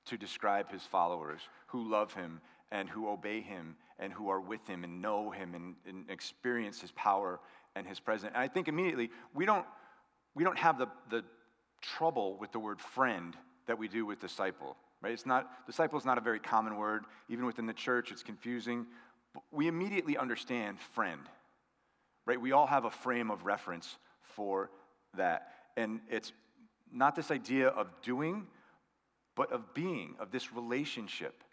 to 0.06 0.18
describe 0.18 0.72
his 0.72 0.84
followers 0.84 1.42
who 1.68 1.90
love 1.90 2.14
him 2.14 2.40
and 2.72 2.90
who 2.90 3.10
obey 3.10 3.42
him 3.42 3.76
and 4.00 4.14
who 4.14 4.30
are 4.30 4.40
with 4.40 4.66
him 4.68 4.84
and 4.84 5.02
know 5.02 5.32
him 5.32 5.56
and, 5.56 5.76
and 5.88 6.10
experience 6.10 6.82
his 6.82 6.92
power 6.92 7.40
and 7.76 7.88
his 7.88 8.00
presence. 8.00 8.32
And 8.34 8.44
I 8.44 8.48
think 8.48 8.68
immediately 8.68 9.10
we 9.34 9.46
don't, 9.46 9.66
we 10.36 10.44
don't 10.44 10.58
have 10.58 10.78
the, 10.78 10.88
the 11.10 11.24
trouble 11.82 12.38
with 12.38 12.52
the 12.52 12.60
word 12.60 12.80
friend 12.80 13.36
that 13.68 13.78
we 13.78 13.88
do 13.88 14.06
with 14.06 14.20
disciple. 14.20 14.76
Right? 15.02 15.14
It's 15.14 15.26
not 15.26 15.66
disciple 15.68 16.00
is 16.00 16.06
not 16.06 16.18
a 16.18 16.22
very 16.22 16.40
common 16.40 16.78
word. 16.78 17.04
Even 17.30 17.46
within 17.46 17.66
the 17.66 17.74
church, 17.74 18.12
it's 18.12 18.24
confusing 18.24 18.86
we 19.52 19.68
immediately 19.68 20.18
understand 20.18 20.80
friend, 20.80 21.22
right? 22.26 22.40
We 22.40 22.52
all 22.52 22.68
have 22.68 22.86
a 22.86 22.92
frame 22.92 23.32
of 23.32 23.46
reference 23.46 23.98
for 24.22 24.70
that. 25.16 25.50
And 25.78 26.02
it's 26.10 26.32
not 26.92 27.16
this 27.16 27.32
idea 27.32 27.70
of 27.70 27.88
doing, 28.02 28.48
but 29.36 29.52
of 29.52 29.74
being, 29.74 30.16
of 30.20 30.32
this 30.32 30.54
relationship. 30.54 31.44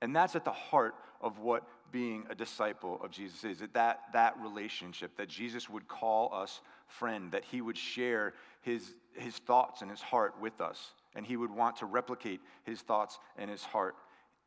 And 0.00 0.14
that's 0.14 0.36
at 0.36 0.44
the 0.44 0.52
heart 0.52 0.94
of 1.20 1.38
what 1.38 1.64
being 1.90 2.26
a 2.30 2.34
disciple 2.34 3.00
of 3.02 3.10
Jesus 3.10 3.44
is 3.44 3.62
that, 3.72 4.00
that 4.12 4.36
relationship, 4.40 5.16
that 5.16 5.28
Jesus 5.28 5.68
would 5.68 5.88
call 5.88 6.32
us 6.34 6.60
friend, 6.86 7.32
that 7.32 7.44
he 7.44 7.60
would 7.60 7.78
share 7.78 8.34
his, 8.60 8.94
his 9.14 9.36
thoughts 9.38 9.82
and 9.82 9.90
his 9.90 10.00
heart 10.00 10.34
with 10.40 10.60
us, 10.60 10.92
and 11.18 11.26
he 11.26 11.36
would 11.36 11.50
want 11.50 11.76
to 11.78 11.84
replicate 11.84 12.40
his 12.62 12.80
thoughts 12.80 13.18
and 13.36 13.50
his 13.50 13.64
heart 13.64 13.96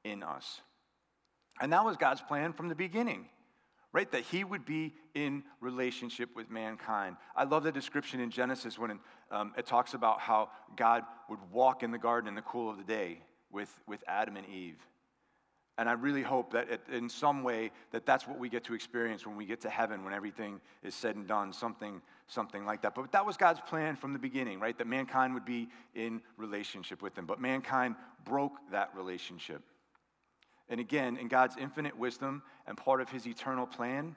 in 0.05 0.23
us. 0.23 0.61
And 1.59 1.73
that 1.73 1.83
was 1.83 1.97
God's 1.97 2.21
plan 2.21 2.53
from 2.53 2.69
the 2.69 2.75
beginning, 2.75 3.25
right? 3.91 4.09
That 4.09 4.21
he 4.23 4.45
would 4.45 4.65
be 4.65 4.95
in 5.13 5.43
relationship 5.59 6.29
with 6.33 6.49
mankind. 6.49 7.17
I 7.35 7.43
love 7.43 7.63
the 7.63 7.73
description 7.73 8.21
in 8.21 8.31
Genesis 8.31 8.79
when 8.79 8.99
um, 9.31 9.53
it 9.57 9.65
talks 9.65 9.93
about 9.95 10.21
how 10.21 10.49
God 10.77 11.03
would 11.29 11.39
walk 11.51 11.83
in 11.83 11.91
the 11.91 11.97
garden 11.97 12.29
in 12.29 12.35
the 12.35 12.41
cool 12.41 12.69
of 12.69 12.77
the 12.77 12.85
day 12.85 13.19
with, 13.51 13.69
with 13.85 14.01
Adam 14.07 14.37
and 14.37 14.47
Eve. 14.47 14.79
And 15.81 15.89
I 15.89 15.93
really 15.93 16.21
hope 16.21 16.53
that 16.53 16.69
it, 16.69 16.81
in 16.91 17.09
some 17.09 17.41
way 17.41 17.71
that 17.89 18.05
that's 18.05 18.27
what 18.27 18.37
we 18.37 18.49
get 18.49 18.63
to 18.65 18.75
experience 18.75 19.25
when 19.25 19.35
we 19.35 19.47
get 19.47 19.61
to 19.61 19.69
heaven, 19.71 20.05
when 20.05 20.13
everything 20.13 20.61
is 20.83 20.93
said 20.93 21.15
and 21.15 21.27
done, 21.27 21.51
something, 21.51 22.03
something 22.27 22.67
like 22.67 22.83
that. 22.83 22.93
But 22.93 23.11
that 23.13 23.25
was 23.25 23.35
God's 23.35 23.61
plan 23.61 23.95
from 23.95 24.13
the 24.13 24.19
beginning, 24.19 24.59
right? 24.59 24.77
That 24.77 24.85
mankind 24.85 25.33
would 25.33 25.43
be 25.43 25.69
in 25.95 26.21
relationship 26.37 27.01
with 27.01 27.17
Him. 27.17 27.25
But 27.25 27.41
mankind 27.41 27.95
broke 28.25 28.53
that 28.71 28.91
relationship. 28.95 29.63
And 30.69 30.79
again, 30.79 31.17
in 31.17 31.27
God's 31.27 31.57
infinite 31.57 31.97
wisdom 31.97 32.43
and 32.67 32.77
part 32.77 33.01
of 33.01 33.09
His 33.09 33.25
eternal 33.25 33.65
plan, 33.65 34.15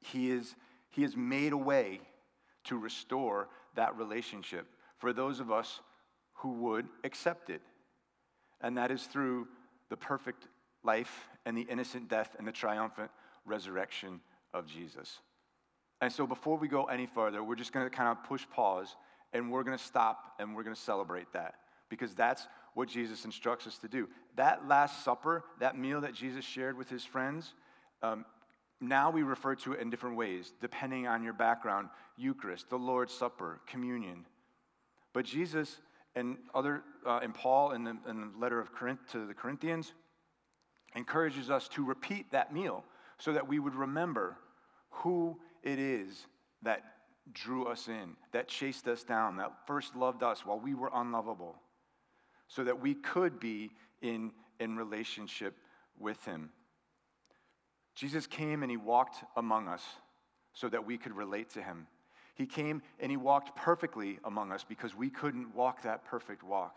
He 0.00 0.28
is 0.28 0.56
He 0.90 1.02
has 1.02 1.16
made 1.16 1.52
a 1.52 1.56
way 1.56 2.00
to 2.64 2.76
restore 2.76 3.48
that 3.76 3.96
relationship 3.96 4.66
for 4.98 5.12
those 5.12 5.38
of 5.38 5.52
us 5.52 5.78
who 6.38 6.48
would 6.54 6.88
accept 7.04 7.48
it. 7.48 7.62
And 8.60 8.76
that 8.76 8.90
is 8.90 9.04
through 9.04 9.46
the 9.92 9.96
perfect 9.98 10.48
life 10.82 11.28
and 11.44 11.54
the 11.54 11.66
innocent 11.68 12.08
death 12.08 12.34
and 12.38 12.48
the 12.48 12.52
triumphant 12.52 13.10
resurrection 13.44 14.22
of 14.54 14.66
Jesus. 14.66 15.18
And 16.00 16.10
so 16.10 16.26
before 16.26 16.56
we 16.56 16.66
go 16.66 16.84
any 16.84 17.04
further, 17.04 17.44
we're 17.44 17.56
just 17.56 17.74
going 17.74 17.84
to 17.84 17.94
kind 17.94 18.08
of 18.08 18.24
push 18.24 18.46
pause 18.50 18.96
and 19.34 19.52
we're 19.52 19.64
going 19.64 19.76
to 19.76 19.84
stop 19.84 20.32
and 20.38 20.56
we're 20.56 20.62
going 20.62 20.74
to 20.74 20.80
celebrate 20.80 21.30
that 21.34 21.56
because 21.90 22.14
that's 22.14 22.48
what 22.72 22.88
Jesus 22.88 23.26
instructs 23.26 23.66
us 23.66 23.76
to 23.78 23.88
do. 23.88 24.08
That 24.36 24.66
Last 24.66 25.04
Supper, 25.04 25.44
that 25.60 25.76
meal 25.76 26.00
that 26.00 26.14
Jesus 26.14 26.42
shared 26.42 26.78
with 26.78 26.88
his 26.88 27.04
friends, 27.04 27.52
um, 28.02 28.24
now 28.80 29.10
we 29.10 29.22
refer 29.22 29.56
to 29.56 29.74
it 29.74 29.80
in 29.80 29.90
different 29.90 30.16
ways, 30.16 30.54
depending 30.62 31.06
on 31.06 31.22
your 31.22 31.34
background 31.34 31.90
Eucharist, 32.16 32.70
the 32.70 32.78
Lord's 32.78 33.12
Supper, 33.12 33.60
communion. 33.66 34.24
But 35.12 35.26
Jesus 35.26 35.76
and 36.14 36.36
other, 36.54 36.82
uh, 37.06 37.20
Paul 37.34 37.72
in 37.72 37.84
the, 37.84 37.96
in 38.08 38.20
the 38.20 38.38
letter 38.38 38.60
of 38.60 38.72
Corinth, 38.72 39.00
to 39.12 39.26
the 39.26 39.34
Corinthians 39.34 39.92
encourages 40.94 41.50
us 41.50 41.68
to 41.68 41.84
repeat 41.84 42.30
that 42.32 42.52
meal 42.52 42.84
so 43.18 43.32
that 43.32 43.48
we 43.48 43.58
would 43.58 43.74
remember 43.74 44.36
who 44.90 45.38
it 45.62 45.78
is 45.78 46.26
that 46.62 46.82
drew 47.32 47.66
us 47.66 47.88
in, 47.88 48.16
that 48.32 48.48
chased 48.48 48.88
us 48.88 49.04
down, 49.04 49.36
that 49.36 49.52
first 49.66 49.96
loved 49.96 50.22
us 50.22 50.44
while 50.44 50.58
we 50.58 50.74
were 50.74 50.90
unlovable, 50.94 51.56
so 52.48 52.64
that 52.64 52.80
we 52.80 52.94
could 52.94 53.40
be 53.40 53.70
in, 54.02 54.32
in 54.60 54.76
relationship 54.76 55.56
with 55.98 56.22
him. 56.24 56.50
Jesus 57.94 58.26
came 58.26 58.62
and 58.62 58.70
he 58.70 58.76
walked 58.76 59.24
among 59.36 59.68
us 59.68 59.82
so 60.52 60.68
that 60.68 60.84
we 60.86 60.98
could 60.98 61.14
relate 61.14 61.50
to 61.50 61.62
him. 61.62 61.86
He 62.34 62.46
came 62.46 62.82
and 62.98 63.10
he 63.10 63.16
walked 63.16 63.56
perfectly 63.56 64.18
among 64.24 64.52
us 64.52 64.64
because 64.64 64.94
we 64.94 65.10
couldn't 65.10 65.54
walk 65.54 65.82
that 65.82 66.04
perfect 66.04 66.42
walk. 66.42 66.76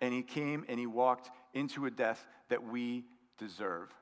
And 0.00 0.12
he 0.12 0.22
came 0.22 0.64
and 0.68 0.78
he 0.78 0.86
walked 0.86 1.30
into 1.54 1.86
a 1.86 1.90
death 1.90 2.26
that 2.48 2.64
we 2.64 3.04
deserve. 3.38 3.92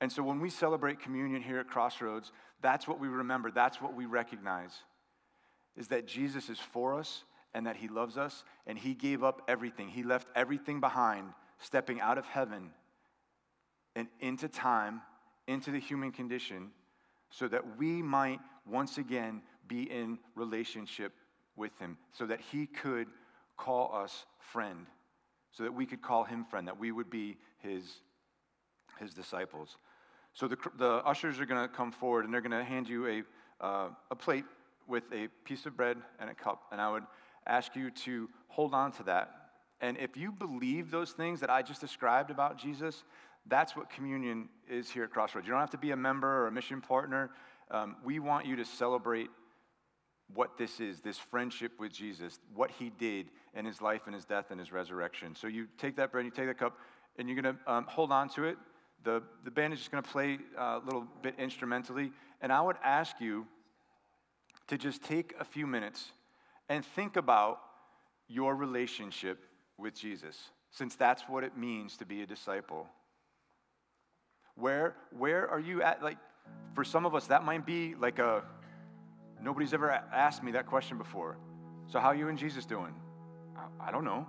And 0.00 0.10
so 0.10 0.22
when 0.22 0.40
we 0.40 0.50
celebrate 0.50 1.00
communion 1.00 1.42
here 1.42 1.58
at 1.58 1.68
Crossroads, 1.68 2.32
that's 2.60 2.86
what 2.88 3.00
we 3.00 3.08
remember, 3.08 3.50
that's 3.50 3.80
what 3.80 3.94
we 3.94 4.06
recognize 4.06 4.72
is 5.76 5.88
that 5.88 6.06
Jesus 6.06 6.48
is 6.48 6.58
for 6.58 6.98
us 6.98 7.24
and 7.52 7.66
that 7.66 7.76
he 7.76 7.88
loves 7.88 8.16
us 8.16 8.44
and 8.66 8.78
he 8.78 8.94
gave 8.94 9.22
up 9.22 9.42
everything. 9.48 9.88
He 9.88 10.02
left 10.02 10.28
everything 10.34 10.80
behind, 10.80 11.30
stepping 11.58 12.00
out 12.00 12.18
of 12.18 12.26
heaven 12.26 12.70
and 13.96 14.08
into 14.20 14.48
time, 14.48 15.02
into 15.46 15.70
the 15.70 15.78
human 15.78 16.12
condition, 16.12 16.70
so 17.30 17.48
that 17.48 17.78
we 17.78 18.02
might 18.02 18.40
once 18.66 18.98
again 18.98 19.42
be 19.68 19.82
in 19.82 20.18
relationship 20.34 21.12
with 21.56 21.76
him, 21.78 21.96
so 22.12 22.26
that 22.26 22.40
he 22.40 22.66
could 22.66 23.06
call 23.56 23.94
us 23.94 24.26
friend, 24.38 24.86
so 25.52 25.62
that 25.62 25.72
we 25.72 25.86
could 25.86 26.02
call 26.02 26.24
him 26.24 26.44
friend, 26.44 26.66
that 26.66 26.78
we 26.78 26.92
would 26.92 27.10
be 27.10 27.36
his, 27.58 28.00
his 28.98 29.14
disciples. 29.14 29.76
So 30.32 30.48
the, 30.48 30.56
the 30.76 30.94
ushers 31.04 31.38
are 31.38 31.46
going 31.46 31.62
to 31.62 31.72
come 31.72 31.92
forward 31.92 32.24
and 32.24 32.34
they're 32.34 32.40
going 32.40 32.50
to 32.50 32.64
hand 32.64 32.88
you 32.88 33.06
a, 33.06 33.64
uh, 33.64 33.88
a 34.10 34.16
plate 34.16 34.44
with 34.88 35.04
a 35.12 35.28
piece 35.44 35.64
of 35.64 35.76
bread 35.76 35.96
and 36.18 36.28
a 36.28 36.34
cup. 36.34 36.64
And 36.72 36.80
I 36.80 36.90
would 36.90 37.04
ask 37.46 37.76
you 37.76 37.90
to 37.90 38.28
hold 38.48 38.74
on 38.74 38.90
to 38.92 39.04
that. 39.04 39.30
And 39.80 39.96
if 39.98 40.16
you 40.16 40.32
believe 40.32 40.90
those 40.90 41.12
things 41.12 41.40
that 41.40 41.50
I 41.50 41.62
just 41.62 41.80
described 41.80 42.30
about 42.30 42.58
Jesus, 42.58 43.04
that's 43.46 43.76
what 43.76 43.90
communion 43.90 44.48
is 44.68 44.90
here 44.90 45.04
at 45.04 45.10
Crossroads. 45.10 45.46
You 45.46 45.52
don't 45.52 45.60
have 45.60 45.70
to 45.70 45.78
be 45.78 45.92
a 45.92 45.96
member 45.96 46.42
or 46.42 46.46
a 46.46 46.52
mission 46.52 46.80
partner. 46.80 47.30
Um, 47.70 47.96
we 48.04 48.18
want 48.18 48.46
you 48.46 48.56
to 48.56 48.64
celebrate 48.64 49.30
what 50.32 50.56
this 50.56 50.80
is 50.80 51.00
this 51.00 51.18
friendship 51.18 51.72
with 51.78 51.92
Jesus, 51.92 52.38
what 52.54 52.70
he 52.70 52.90
did 52.90 53.26
in 53.54 53.64
his 53.64 53.80
life 53.80 54.02
and 54.06 54.14
his 54.14 54.24
death 54.24 54.46
and 54.50 54.58
his 54.58 54.72
resurrection. 54.72 55.34
So 55.34 55.46
you 55.46 55.66
take 55.78 55.96
that 55.96 56.12
bread, 56.12 56.24
you 56.24 56.30
take 56.30 56.46
that 56.46 56.58
cup, 56.58 56.76
and 57.18 57.28
you're 57.28 57.40
going 57.40 57.56
to 57.56 57.72
um, 57.72 57.84
hold 57.88 58.10
on 58.10 58.28
to 58.30 58.44
it. 58.44 58.56
The, 59.04 59.22
the 59.44 59.50
band 59.50 59.72
is 59.72 59.78
just 59.80 59.90
going 59.92 60.02
to 60.02 60.08
play 60.08 60.38
uh, 60.58 60.80
a 60.82 60.82
little 60.84 61.06
bit 61.22 61.34
instrumentally. 61.38 62.10
And 62.40 62.52
I 62.52 62.60
would 62.60 62.76
ask 62.82 63.20
you 63.20 63.46
to 64.68 64.78
just 64.78 65.02
take 65.02 65.34
a 65.38 65.44
few 65.44 65.66
minutes 65.66 66.12
and 66.68 66.84
think 66.84 67.16
about 67.16 67.60
your 68.28 68.56
relationship 68.56 69.44
with 69.76 69.94
Jesus, 69.94 70.50
since 70.70 70.96
that's 70.96 71.22
what 71.28 71.44
it 71.44 71.56
means 71.56 71.98
to 71.98 72.06
be 72.06 72.22
a 72.22 72.26
disciple. 72.26 72.86
Where, 74.54 74.96
where 75.16 75.48
are 75.48 75.60
you 75.60 75.82
at? 75.82 76.02
Like, 76.02 76.16
for 76.74 76.84
some 76.84 77.06
of 77.06 77.14
us, 77.14 77.28
that 77.28 77.44
might 77.44 77.64
be 77.64 77.94
like 77.94 78.18
a, 78.18 78.42
nobody's 79.40 79.72
ever 79.72 79.90
asked 79.90 80.42
me 80.42 80.52
that 80.52 80.66
question 80.66 80.98
before. 80.98 81.36
So, 81.86 82.00
how 82.00 82.12
you 82.12 82.28
and 82.28 82.38
Jesus 82.38 82.64
doing? 82.66 82.94
I, 83.56 83.88
I 83.88 83.92
don't 83.92 84.04
know. 84.04 84.26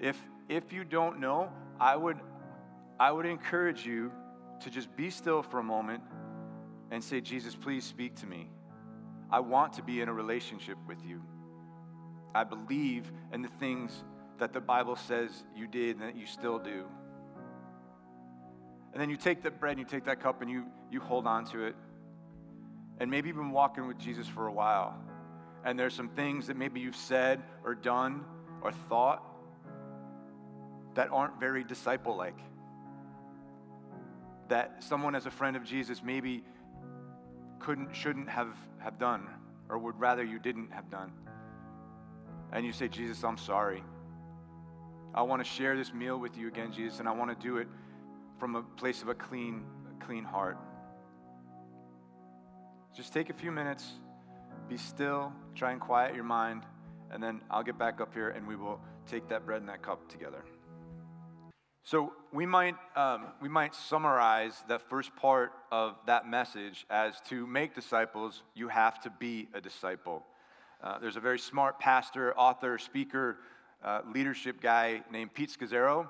If, 0.00 0.18
if 0.48 0.72
you 0.72 0.84
don't 0.84 1.20
know, 1.20 1.50
I 1.78 1.94
would, 1.96 2.18
I 2.98 3.12
would 3.12 3.26
encourage 3.26 3.86
you 3.86 4.10
to 4.60 4.70
just 4.70 4.94
be 4.96 5.10
still 5.10 5.42
for 5.42 5.58
a 5.58 5.62
moment 5.62 6.02
and 6.90 7.02
say, 7.04 7.20
Jesus, 7.20 7.54
please 7.54 7.84
speak 7.84 8.16
to 8.16 8.26
me. 8.26 8.50
I 9.30 9.40
want 9.40 9.74
to 9.74 9.82
be 9.82 10.00
in 10.00 10.08
a 10.08 10.12
relationship 10.12 10.76
with 10.88 11.04
you. 11.04 11.22
I 12.34 12.44
believe 12.44 13.10
in 13.32 13.42
the 13.42 13.48
things 13.48 14.04
that 14.38 14.52
the 14.52 14.60
Bible 14.60 14.96
says 14.96 15.30
you 15.54 15.66
did 15.66 15.96
and 15.96 16.08
that 16.08 16.16
you 16.16 16.26
still 16.26 16.58
do. 16.58 16.86
And 18.92 19.00
then 19.00 19.10
you 19.10 19.16
take 19.16 19.42
that 19.42 19.60
bread 19.60 19.72
and 19.72 19.80
you 19.80 19.86
take 19.86 20.04
that 20.04 20.20
cup 20.20 20.42
and 20.42 20.50
you, 20.50 20.64
you 20.90 21.00
hold 21.00 21.26
on 21.26 21.44
to 21.46 21.64
it. 21.64 21.76
And 22.98 23.10
maybe 23.10 23.28
you've 23.28 23.36
been 23.36 23.52
walking 23.52 23.86
with 23.86 23.98
Jesus 23.98 24.26
for 24.26 24.46
a 24.46 24.52
while. 24.52 24.98
And 25.64 25.78
there's 25.78 25.94
some 25.94 26.08
things 26.08 26.46
that 26.48 26.56
maybe 26.56 26.80
you've 26.80 26.96
said 26.96 27.42
or 27.64 27.74
done 27.74 28.24
or 28.62 28.72
thought 28.72 29.24
that 30.94 31.08
aren't 31.10 31.38
very 31.38 31.64
disciple 31.64 32.16
like. 32.16 32.38
That 34.48 34.82
someone 34.82 35.14
as 35.14 35.26
a 35.26 35.30
friend 35.30 35.56
of 35.56 35.64
Jesus 35.64 36.02
maybe 36.02 36.42
couldn't, 37.60 37.94
shouldn't 37.94 38.28
have, 38.28 38.48
have 38.78 38.98
done, 38.98 39.28
or 39.68 39.78
would 39.78 39.98
rather 40.00 40.24
you 40.24 40.38
didn't 40.38 40.72
have 40.72 40.90
done. 40.90 41.12
And 42.52 42.66
you 42.66 42.72
say, 42.72 42.88
Jesus, 42.88 43.22
I'm 43.22 43.38
sorry. 43.38 43.84
I 45.14 45.22
want 45.22 45.44
to 45.44 45.48
share 45.48 45.76
this 45.76 45.94
meal 45.94 46.18
with 46.18 46.36
you 46.36 46.48
again, 46.48 46.72
Jesus, 46.72 46.98
and 46.98 47.08
I 47.08 47.12
want 47.12 47.30
to 47.30 47.46
do 47.46 47.58
it 47.58 47.68
from 48.40 48.56
a 48.56 48.62
place 48.62 49.02
of 49.02 49.08
a 49.08 49.14
clean, 49.14 49.62
clean 50.00 50.24
heart. 50.24 50.56
Just 52.96 53.12
take 53.12 53.28
a 53.28 53.34
few 53.34 53.52
minutes, 53.52 53.84
be 54.66 54.78
still, 54.78 55.30
try 55.54 55.72
and 55.72 55.80
quiet 55.80 56.14
your 56.14 56.24
mind, 56.24 56.64
and 57.12 57.22
then 57.22 57.42
I'll 57.50 57.62
get 57.62 57.78
back 57.78 58.00
up 58.00 58.14
here 58.14 58.30
and 58.30 58.48
we 58.48 58.56
will 58.56 58.80
take 59.06 59.28
that 59.28 59.44
bread 59.44 59.60
and 59.60 59.68
that 59.68 59.82
cup 59.82 60.08
together. 60.08 60.42
So 61.82 62.14
we 62.32 62.46
might, 62.46 62.76
um, 62.96 63.26
we 63.42 63.48
might 63.48 63.74
summarize 63.74 64.64
that 64.68 64.88
first 64.88 65.14
part 65.16 65.52
of 65.70 65.96
that 66.06 66.26
message 66.26 66.86
as 66.88 67.20
to 67.28 67.46
make 67.46 67.74
disciples, 67.74 68.42
you 68.54 68.68
have 68.68 69.02
to 69.02 69.10
be 69.10 69.48
a 69.52 69.60
disciple. 69.60 70.24
Uh, 70.82 70.98
there's 70.98 71.16
a 71.16 71.20
very 71.20 71.38
smart 71.38 71.78
pastor, 71.78 72.32
author, 72.38 72.78
speaker, 72.78 73.38
uh, 73.84 74.00
leadership 74.14 74.62
guy 74.62 75.02
named 75.10 75.34
Pete 75.34 75.50
Scazzero 75.50 76.06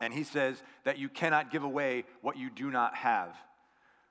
and 0.00 0.14
he 0.14 0.24
says 0.24 0.62
that 0.84 0.98
you 0.98 1.08
cannot 1.08 1.50
give 1.50 1.62
away 1.62 2.04
what 2.22 2.38
you 2.38 2.50
do 2.50 2.70
not 2.70 2.94
have. 2.94 3.36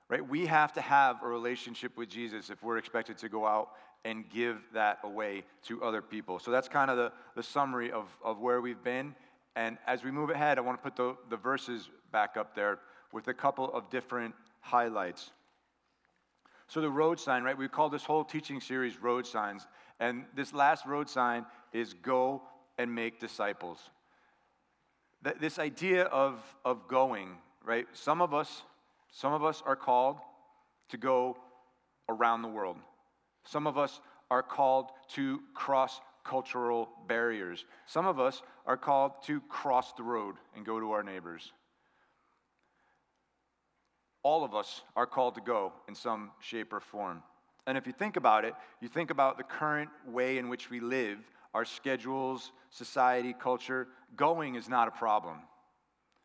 Right? 0.08 0.26
We 0.26 0.46
have 0.46 0.72
to 0.74 0.80
have 0.80 1.22
a 1.22 1.28
relationship 1.28 1.96
with 1.96 2.08
Jesus 2.08 2.50
if 2.50 2.62
we're 2.62 2.78
expected 2.78 3.18
to 3.18 3.28
go 3.28 3.46
out 3.46 3.70
and 4.04 4.28
give 4.30 4.58
that 4.72 4.98
away 5.04 5.44
to 5.64 5.82
other 5.82 6.02
people. 6.02 6.38
So 6.38 6.50
that's 6.50 6.68
kind 6.68 6.90
of 6.90 6.96
the, 6.96 7.12
the 7.36 7.42
summary 7.42 7.92
of, 7.92 8.06
of 8.24 8.38
where 8.38 8.60
we've 8.60 8.82
been. 8.82 9.14
And 9.56 9.78
as 9.86 10.02
we 10.02 10.10
move 10.10 10.30
ahead, 10.30 10.58
I 10.58 10.62
want 10.62 10.78
to 10.78 10.82
put 10.82 10.96
the, 10.96 11.16
the 11.28 11.36
verses 11.36 11.90
back 12.12 12.36
up 12.36 12.54
there 12.54 12.78
with 13.12 13.28
a 13.28 13.34
couple 13.34 13.72
of 13.72 13.90
different 13.90 14.34
highlights. 14.60 15.30
So 16.66 16.80
the 16.80 16.90
road 16.90 17.18
sign, 17.20 17.42
right? 17.42 17.58
We 17.58 17.68
call 17.68 17.90
this 17.90 18.04
whole 18.04 18.24
teaching 18.24 18.60
series 18.60 19.00
road 19.02 19.26
signs. 19.26 19.66
And 19.98 20.24
this 20.34 20.54
last 20.54 20.86
road 20.86 21.08
sign 21.08 21.44
is 21.72 21.94
go 21.94 22.42
and 22.78 22.94
make 22.94 23.20
disciples 23.20 23.78
this 25.22 25.58
idea 25.58 26.04
of, 26.04 26.40
of 26.64 26.88
going, 26.88 27.36
right? 27.64 27.86
Some 27.92 28.22
of 28.22 28.32
us, 28.32 28.62
some 29.10 29.32
of 29.32 29.44
us 29.44 29.62
are 29.64 29.76
called 29.76 30.16
to 30.90 30.96
go 30.96 31.36
around 32.08 32.42
the 32.42 32.48
world. 32.48 32.76
Some 33.44 33.66
of 33.66 33.78
us 33.78 34.00
are 34.30 34.42
called 34.42 34.86
to 35.14 35.40
cross 35.54 36.00
cultural 36.24 36.88
barriers. 37.08 37.64
Some 37.86 38.06
of 38.06 38.20
us 38.20 38.42
are 38.66 38.76
called 38.76 39.12
to 39.26 39.40
cross 39.42 39.92
the 39.94 40.02
road 40.02 40.36
and 40.54 40.64
go 40.64 40.78
to 40.80 40.92
our 40.92 41.02
neighbors. 41.02 41.52
All 44.22 44.44
of 44.44 44.54
us 44.54 44.82
are 44.96 45.06
called 45.06 45.34
to 45.36 45.40
go 45.40 45.72
in 45.88 45.94
some 45.94 46.30
shape 46.40 46.72
or 46.72 46.80
form. 46.80 47.22
And 47.66 47.78
if 47.78 47.86
you 47.86 47.92
think 47.92 48.16
about 48.16 48.44
it, 48.44 48.54
you 48.80 48.88
think 48.88 49.10
about 49.10 49.38
the 49.38 49.44
current 49.44 49.90
way 50.06 50.38
in 50.38 50.48
which 50.48 50.70
we 50.70 50.80
live, 50.80 51.18
our 51.54 51.64
schedules, 51.64 52.52
society, 52.70 53.34
culture, 53.38 53.88
going 54.16 54.54
is 54.54 54.68
not 54.68 54.88
a 54.88 54.92
problem. 54.92 55.38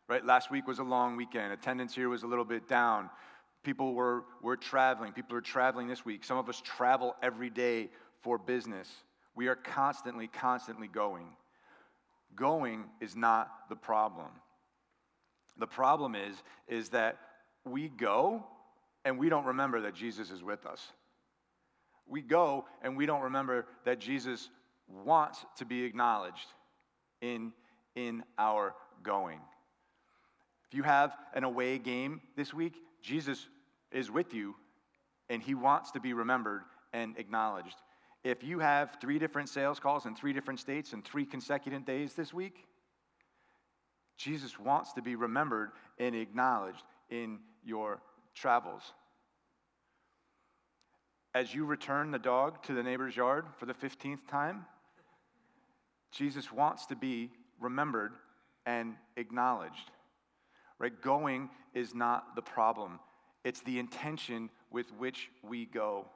Right? 0.08 0.24
Last 0.24 0.50
week 0.50 0.66
was 0.66 0.78
a 0.78 0.84
long 0.84 1.16
weekend. 1.16 1.52
Attendance 1.52 1.94
here 1.94 2.08
was 2.08 2.22
a 2.22 2.26
little 2.26 2.44
bit 2.44 2.68
down. 2.68 3.10
People 3.64 3.94
were, 3.94 4.24
were 4.40 4.56
traveling. 4.56 5.12
People 5.12 5.36
are 5.36 5.40
traveling 5.40 5.88
this 5.88 6.04
week. 6.04 6.22
Some 6.22 6.38
of 6.38 6.48
us 6.48 6.62
travel 6.64 7.16
every 7.22 7.50
day 7.50 7.90
for 8.22 8.38
business. 8.38 8.88
We 9.34 9.48
are 9.48 9.56
constantly, 9.56 10.28
constantly 10.28 10.86
going. 10.86 11.26
Going 12.36 12.84
is 13.00 13.16
not 13.16 13.50
the 13.68 13.74
problem. 13.74 14.28
The 15.58 15.66
problem 15.66 16.14
is, 16.14 16.36
is 16.68 16.90
that 16.90 17.16
we 17.64 17.88
go 17.88 18.44
and 19.04 19.18
we 19.18 19.28
don't 19.28 19.46
remember 19.46 19.80
that 19.82 19.94
Jesus 19.94 20.30
is 20.30 20.42
with 20.42 20.66
us. 20.66 20.92
We 22.06 22.22
go 22.22 22.66
and 22.82 22.96
we 22.96 23.06
don't 23.06 23.22
remember 23.22 23.66
that 23.84 23.98
Jesus 23.98 24.48
wants 24.88 25.44
to 25.58 25.64
be 25.64 25.84
acknowledged 25.84 26.46
in, 27.20 27.52
in 27.94 28.22
our 28.38 28.74
going. 29.02 29.40
If 30.68 30.74
you 30.74 30.82
have 30.82 31.16
an 31.34 31.44
away 31.44 31.78
game 31.78 32.20
this 32.36 32.52
week, 32.52 32.74
Jesus 33.02 33.46
is 33.92 34.10
with 34.10 34.34
you 34.34 34.54
and 35.28 35.42
he 35.42 35.54
wants 35.54 35.90
to 35.92 36.00
be 36.00 36.12
remembered 36.12 36.62
and 36.92 37.16
acknowledged. 37.18 37.76
If 38.24 38.42
you 38.42 38.58
have 38.58 38.96
three 39.00 39.18
different 39.18 39.48
sales 39.48 39.78
calls 39.78 40.06
in 40.06 40.14
three 40.14 40.32
different 40.32 40.60
states 40.60 40.92
and 40.92 41.04
three 41.04 41.24
consecutive 41.24 41.84
days 41.84 42.14
this 42.14 42.32
week, 42.34 42.66
Jesus 44.16 44.58
wants 44.58 44.92
to 44.94 45.02
be 45.02 45.14
remembered 45.14 45.70
and 45.98 46.14
acknowledged 46.14 46.82
in 47.10 47.38
your 47.64 48.00
travels. 48.34 48.82
As 51.34 51.54
you 51.54 51.66
return 51.66 52.10
the 52.10 52.18
dog 52.18 52.62
to 52.64 52.72
the 52.72 52.82
neighbor's 52.82 53.14
yard 53.14 53.44
for 53.58 53.66
the 53.66 53.74
15th 53.74 54.26
time, 54.26 54.64
Jesus 56.16 56.50
wants 56.50 56.86
to 56.86 56.96
be 56.96 57.30
remembered 57.60 58.12
and 58.64 58.94
acknowledged. 59.16 59.90
Right? 60.78 61.00
Going 61.00 61.50
is 61.74 61.94
not 61.94 62.34
the 62.34 62.42
problem, 62.42 62.98
it's 63.44 63.60
the 63.60 63.78
intention 63.78 64.50
with 64.70 64.86
which 64.98 65.30
we 65.42 65.66
go. 65.66 66.06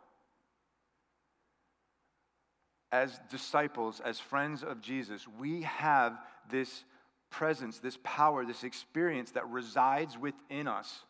As 2.93 3.21
disciples, 3.31 4.01
as 4.05 4.19
friends 4.19 4.65
of 4.65 4.81
Jesus, 4.81 5.27
we 5.39 5.63
have 5.63 6.19
this 6.51 6.83
presence, 7.31 7.79
this 7.79 7.97
power, 8.03 8.45
this 8.45 8.65
experience 8.65 9.31
that 9.33 9.49
resides 9.49 10.19
within 10.19 10.67
us 10.67 11.05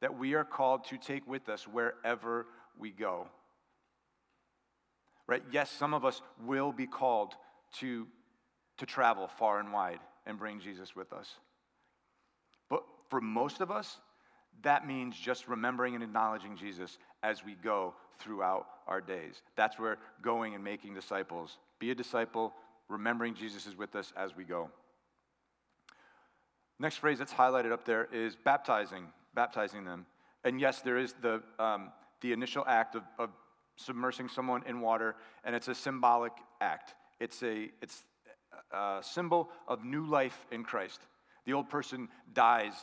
that 0.00 0.18
we 0.18 0.34
are 0.34 0.44
called 0.44 0.84
to 0.84 0.98
take 0.98 1.26
with 1.26 1.48
us 1.48 1.66
wherever 1.66 2.46
we 2.78 2.90
go. 2.90 3.26
Right? 5.26 5.42
Yes, 5.50 5.70
some 5.70 5.94
of 5.94 6.04
us 6.04 6.20
will 6.44 6.72
be 6.72 6.86
called 6.86 7.34
to, 7.80 8.06
to 8.78 8.86
travel 8.86 9.28
far 9.28 9.60
and 9.60 9.72
wide 9.72 10.00
and 10.26 10.38
bring 10.38 10.60
Jesus 10.60 10.94
with 10.94 11.12
us. 11.12 11.28
But 12.68 12.82
for 13.08 13.20
most 13.20 13.60
of 13.60 13.70
us, 13.70 13.98
that 14.62 14.86
means 14.86 15.16
just 15.16 15.48
remembering 15.48 15.94
and 15.94 16.02
acknowledging 16.02 16.56
Jesus 16.56 16.98
as 17.22 17.44
we 17.44 17.54
go 17.54 17.94
throughout 18.18 18.66
our 18.86 19.00
days. 19.00 19.42
That's 19.56 19.78
where 19.78 19.98
going 20.22 20.54
and 20.54 20.64
making 20.64 20.94
disciples. 20.94 21.58
Be 21.78 21.90
a 21.90 21.94
disciple, 21.94 22.52
remembering 22.88 23.34
Jesus 23.34 23.66
is 23.66 23.76
with 23.76 23.94
us 23.94 24.12
as 24.16 24.34
we 24.36 24.44
go. 24.44 24.70
Next 26.80 26.96
phrase 26.96 27.18
that's 27.18 27.32
highlighted 27.32 27.72
up 27.72 27.84
there 27.84 28.08
is 28.12 28.36
baptizing, 28.36 29.06
baptizing 29.34 29.84
them. 29.84 30.06
And 30.44 30.60
yes, 30.60 30.80
there 30.80 30.98
is 30.98 31.14
the, 31.20 31.42
um, 31.58 31.90
the 32.20 32.32
initial 32.32 32.64
act 32.66 32.94
of, 32.94 33.02
of 33.18 33.30
submersing 33.78 34.30
someone 34.30 34.62
in 34.66 34.80
water, 34.80 35.16
and 35.44 35.54
it's 35.54 35.68
a 35.68 35.74
symbolic 35.74 36.32
act. 36.60 36.94
It's 37.20 37.42
a, 37.42 37.70
it's 37.82 38.02
a 38.72 39.00
symbol 39.02 39.50
of 39.66 39.84
new 39.84 40.06
life 40.06 40.46
in 40.50 40.64
Christ. 40.64 41.00
The 41.44 41.52
old 41.52 41.68
person 41.68 42.08
dies 42.32 42.74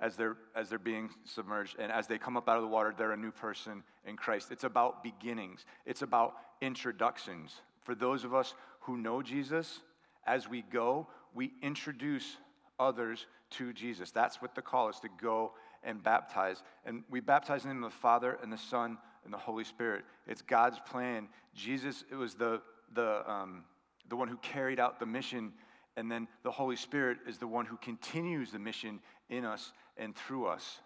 as 0.00 0.16
they're, 0.16 0.36
as 0.54 0.68
they're 0.68 0.78
being 0.78 1.10
submerged, 1.24 1.76
and 1.78 1.90
as 1.90 2.06
they 2.06 2.18
come 2.18 2.36
up 2.36 2.48
out 2.48 2.56
of 2.56 2.62
the 2.62 2.68
water, 2.68 2.94
they're 2.96 3.12
a 3.12 3.16
new 3.16 3.30
person 3.30 3.82
in 4.06 4.16
Christ. 4.16 4.50
It's 4.50 4.64
about 4.64 5.02
beginnings, 5.02 5.64
it's 5.86 6.02
about 6.02 6.34
introductions. 6.60 7.54
For 7.82 7.94
those 7.94 8.24
of 8.24 8.34
us 8.34 8.54
who 8.80 8.96
know 8.96 9.22
Jesus, 9.22 9.80
as 10.26 10.48
we 10.48 10.62
go, 10.62 11.06
we 11.34 11.52
introduce 11.62 12.36
others 12.78 13.26
to 13.50 13.72
Jesus. 13.72 14.10
That's 14.10 14.40
what 14.40 14.54
the 14.54 14.62
call 14.62 14.88
is 14.88 14.98
to 15.00 15.08
go 15.20 15.52
and 15.82 16.02
baptize. 16.02 16.62
And 16.86 17.04
we 17.10 17.20
baptize 17.20 17.64
in 17.64 17.68
the 17.68 17.74
name 17.74 17.84
of 17.84 17.92
the 17.92 17.98
Father 17.98 18.38
and 18.42 18.52
the 18.52 18.58
Son 18.58 18.98
and 19.24 19.32
the 19.32 19.38
Holy 19.38 19.64
Spirit. 19.64 20.04
It's 20.26 20.42
God's 20.42 20.78
plan. 20.88 21.28
Jesus, 21.54 22.04
it 22.10 22.16
was 22.16 22.34
the, 22.34 22.62
the, 22.94 23.30
um, 23.30 23.64
the 24.08 24.16
one 24.16 24.28
who 24.28 24.36
carried 24.38 24.78
out 24.78 25.00
the 25.00 25.06
mission, 25.06 25.52
and 25.96 26.10
then 26.10 26.28
the 26.42 26.50
Holy 26.50 26.76
Spirit 26.76 27.18
is 27.26 27.38
the 27.38 27.46
one 27.46 27.66
who 27.66 27.76
continues 27.78 28.50
the 28.52 28.58
mission 28.58 29.00
in 29.28 29.44
us 29.44 29.72
and 29.96 30.14
through 30.14 30.46
us. 30.46 30.80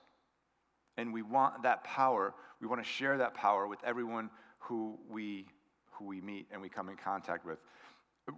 And 0.96 1.12
we 1.12 1.22
want 1.22 1.62
that 1.62 1.84
power. 1.84 2.34
We 2.60 2.66
want 2.66 2.82
to 2.82 2.88
share 2.88 3.18
that 3.18 3.34
power 3.34 3.66
with 3.66 3.78
everyone 3.84 4.30
who 4.58 4.98
we, 5.08 5.46
who 5.92 6.06
we 6.06 6.20
meet 6.20 6.48
and 6.52 6.60
we 6.60 6.68
come 6.68 6.88
in 6.88 6.96
contact 6.96 7.46
with. 7.46 7.58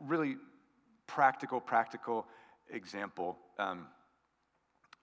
Really 0.07 0.37
practical, 1.07 1.61
practical 1.61 2.27
example. 2.71 3.37
Um, 3.59 3.87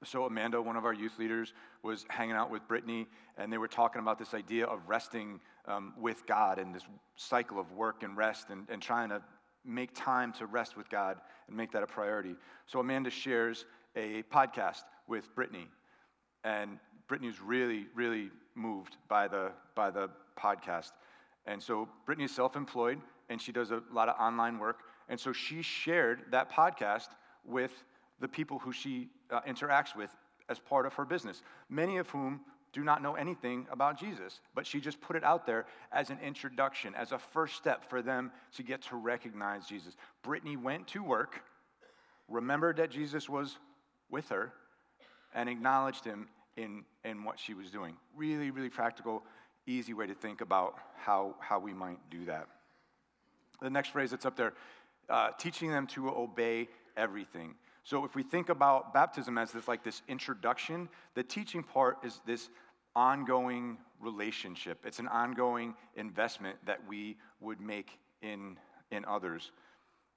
so, 0.04 0.26
Amanda, 0.26 0.62
one 0.62 0.76
of 0.76 0.86
our 0.86 0.94
youth 0.94 1.18
leaders, 1.18 1.54
was 1.82 2.06
hanging 2.10 2.36
out 2.36 2.52
with 2.52 2.68
Brittany, 2.68 3.08
and 3.36 3.52
they 3.52 3.58
were 3.58 3.68
talking 3.68 4.00
about 4.00 4.20
this 4.20 4.36
idea 4.36 4.66
of 4.66 4.88
resting 4.88 5.40
um, 5.66 5.94
with 6.00 6.26
God 6.28 6.60
and 6.60 6.74
this 6.74 6.84
cycle 7.16 7.60
of 7.60 7.72
work 7.72 8.04
and 8.04 8.16
rest 8.16 8.52
and, 8.52 8.68
and 8.70 8.82
trying 8.82 9.10
to 9.10 9.24
make 9.68 9.94
time 9.94 10.32
to 10.34 10.46
rest 10.46 10.78
with 10.78 10.90
God 10.90 11.18
and 11.48 11.56
make 11.56 11.72
that 11.72 11.84
a 11.84 11.88
priority. 11.88 12.36
So, 12.66 12.80
Amanda 12.80 13.10
shares 13.10 13.66
a 13.96 14.24
podcast 14.24 14.84
with 15.08 15.34
Brittany, 15.36 15.68
and 16.44 16.80
Brittany's 17.08 17.42
really, 17.42 17.88
really 17.96 18.32
moved 18.56 18.98
by 19.08 19.28
the, 19.28 19.52
by 19.76 19.90
the 19.92 20.10
podcast. 20.40 20.92
And 21.46 21.62
so, 21.62 21.88
Brittany 22.06 22.26
is 22.26 22.32
self 22.32 22.56
employed, 22.56 23.00
and 23.30 23.42
she 23.42 23.52
does 23.52 23.72
a 23.72 23.82
lot 23.92 24.10
of 24.10 24.16
online 24.20 24.60
work. 24.60 24.82
And 25.10 25.20
so, 25.20 25.34
she 25.34 25.62
shared 25.62 26.24
that 26.32 26.52
podcast 26.52 27.10
with 27.46 27.84
the 28.20 28.28
people 28.28 28.60
who 28.60 28.72
she 28.72 29.10
uh, 29.32 29.42
interacts 29.42 29.96
with 29.96 30.10
as 30.50 30.60
part 30.60 30.86
of 30.86 30.94
her 30.94 31.06
business, 31.06 31.44
many 31.70 31.98
of 31.98 32.10
whom 32.10 32.42
do 32.78 32.84
not 32.84 33.02
know 33.02 33.16
anything 33.16 33.66
about 33.72 34.00
Jesus, 34.00 34.40
but 34.54 34.68
she 34.68 34.80
just 34.80 35.02
put 35.02 35.16
it 35.16 35.24
out 35.24 35.48
there 35.48 35.66
as 35.92 36.12
an 36.12 36.20
introduction, 36.24 36.94
as 36.94 37.12
a 37.12 37.18
first 37.18 37.56
step 37.56 37.90
for 37.90 38.04
them 38.04 38.32
to 38.56 38.62
get 38.62 38.84
to 38.84 38.96
recognize 38.96 39.66
Jesus. 39.66 39.96
Brittany 40.22 40.58
went 40.58 40.88
to 40.90 41.02
work, 41.02 41.42
remembered 42.28 42.78
that 42.78 42.92
Jesus 42.92 43.28
was 43.28 43.58
with 44.12 44.30
her, 44.30 44.54
and 45.34 45.50
acknowledged 45.50 46.06
him 46.06 46.28
in, 46.56 46.84
in 47.04 47.24
what 47.24 47.40
she 47.40 47.56
was 47.56 47.72
doing. 47.72 47.96
Really, 48.16 48.52
really 48.52 48.70
practical, 48.70 49.24
easy 49.66 49.96
way 49.96 50.06
to 50.06 50.13
think 50.13 50.42
about 50.42 50.76
how, 50.98 51.34
how 51.40 51.58
we 51.58 51.74
might 51.74 51.98
do 52.12 52.26
that. 52.26 52.48
The 53.60 53.72
next 53.72 53.90
phrase 53.90 54.12
that's 54.12 54.28
up 54.28 54.36
there 54.36 54.54
uh, 55.10 55.32
teaching 55.40 55.72
them 55.72 55.88
to 55.88 56.10
obey 56.10 56.70
everything. 56.96 57.56
So 57.88 58.04
if 58.04 58.16
we 58.16 58.22
think 58.22 58.50
about 58.50 58.94
baptism 58.94 59.38
as 59.38 59.54
this 59.54 59.66
like 59.66 59.82
this 59.82 60.02
introduction, 60.10 60.90
the 61.16 61.24
teaching 61.24 61.63
part 61.63 62.00
is 62.04 62.20
this 62.26 62.50
ongoing 62.98 63.78
relationship. 64.02 64.80
It's 64.86 64.98
an 64.98 65.08
ongoing 65.08 65.76
investment 65.96 66.58
that 66.66 66.80
we 66.90 67.16
would 67.40 67.62
make 67.62 67.92
in, 68.24 68.58
in 68.92 69.06
others. 69.06 69.52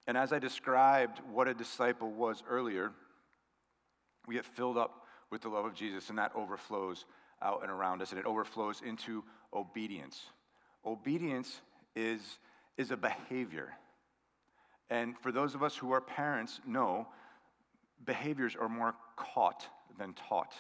And 0.07 0.16
as 0.16 0.33
I 0.33 0.38
described 0.38 1.21
what 1.31 1.47
a 1.47 1.53
disciple 1.53 2.11
was 2.11 2.43
earlier, 2.49 2.90
we 4.27 4.35
get 4.35 4.47
filled 4.47 4.79
up 4.79 5.05
with 5.31 5.43
the 5.43 5.51
love 5.51 5.66
of 5.66 5.75
Jesus, 5.75 6.09
and 6.09 6.19
that 6.19 6.33
overflows 6.35 7.05
out 7.43 7.62
and 7.62 7.71
around 7.71 8.01
us, 8.01 8.12
and 8.12 8.19
it 8.19 8.25
overflows 8.25 8.81
into 8.85 9.23
obedience. 9.53 10.19
Obedience 10.85 11.61
is, 11.95 12.21
is 12.79 12.90
a 12.90 12.97
behavior. 12.97 13.69
And 14.88 15.19
for 15.19 15.31
those 15.31 15.55
of 15.55 15.62
us 15.62 15.77
who 15.77 15.93
are 15.93 16.01
parents, 16.01 16.61
know 16.66 17.07
behaviors 18.05 18.57
are 18.57 18.69
more 18.69 18.95
caught 19.16 19.66
than 19.99 20.14
taught, 20.14 20.55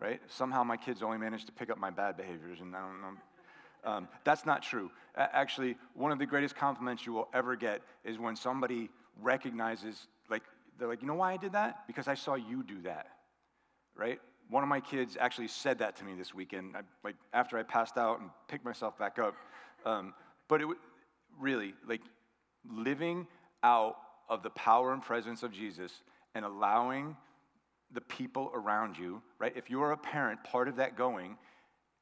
right? 0.00 0.20
Somehow 0.28 0.64
my 0.64 0.76
kids 0.76 1.02
only 1.02 1.18
manage 1.18 1.44
to 1.46 1.52
pick 1.52 1.70
up 1.70 1.78
my 1.78 1.90
bad 1.90 2.16
behaviors, 2.16 2.60
and 2.60 2.74
I 2.74 2.80
don't 2.80 3.00
know. 3.00 3.08
Um, 3.84 4.08
that's 4.24 4.44
not 4.44 4.62
true. 4.62 4.90
Actually, 5.16 5.76
one 5.94 6.12
of 6.12 6.18
the 6.18 6.26
greatest 6.26 6.56
compliments 6.56 7.06
you 7.06 7.12
will 7.12 7.28
ever 7.32 7.56
get 7.56 7.80
is 8.04 8.18
when 8.18 8.36
somebody 8.36 8.90
recognizes, 9.20 10.08
like, 10.28 10.42
they're 10.78 10.88
like, 10.88 11.00
you 11.00 11.08
know 11.08 11.14
why 11.14 11.32
I 11.32 11.36
did 11.36 11.52
that? 11.52 11.86
Because 11.86 12.08
I 12.08 12.14
saw 12.14 12.34
you 12.34 12.62
do 12.62 12.82
that, 12.82 13.06
right? 13.96 14.20
One 14.50 14.62
of 14.62 14.68
my 14.68 14.80
kids 14.80 15.16
actually 15.18 15.48
said 15.48 15.78
that 15.78 15.96
to 15.96 16.04
me 16.04 16.14
this 16.14 16.34
weekend, 16.34 16.76
I, 16.76 16.80
like 17.04 17.16
after 17.32 17.58
I 17.58 17.62
passed 17.62 17.98
out 17.98 18.20
and 18.20 18.30
picked 18.48 18.64
myself 18.64 18.98
back 18.98 19.18
up. 19.18 19.34
Um, 19.84 20.14
but 20.48 20.60
it 20.60 20.64
was 20.64 20.76
really, 21.38 21.74
like, 21.86 22.02
living 22.68 23.26
out 23.62 23.96
of 24.28 24.42
the 24.42 24.50
power 24.50 24.92
and 24.92 25.02
presence 25.02 25.42
of 25.42 25.52
Jesus 25.52 25.92
and 26.34 26.44
allowing 26.44 27.16
the 27.92 28.00
people 28.00 28.50
around 28.54 28.98
you, 28.98 29.22
right? 29.38 29.52
If 29.56 29.70
you're 29.70 29.92
a 29.92 29.96
parent, 29.96 30.44
part 30.44 30.68
of 30.68 30.76
that 30.76 30.96
going 30.96 31.36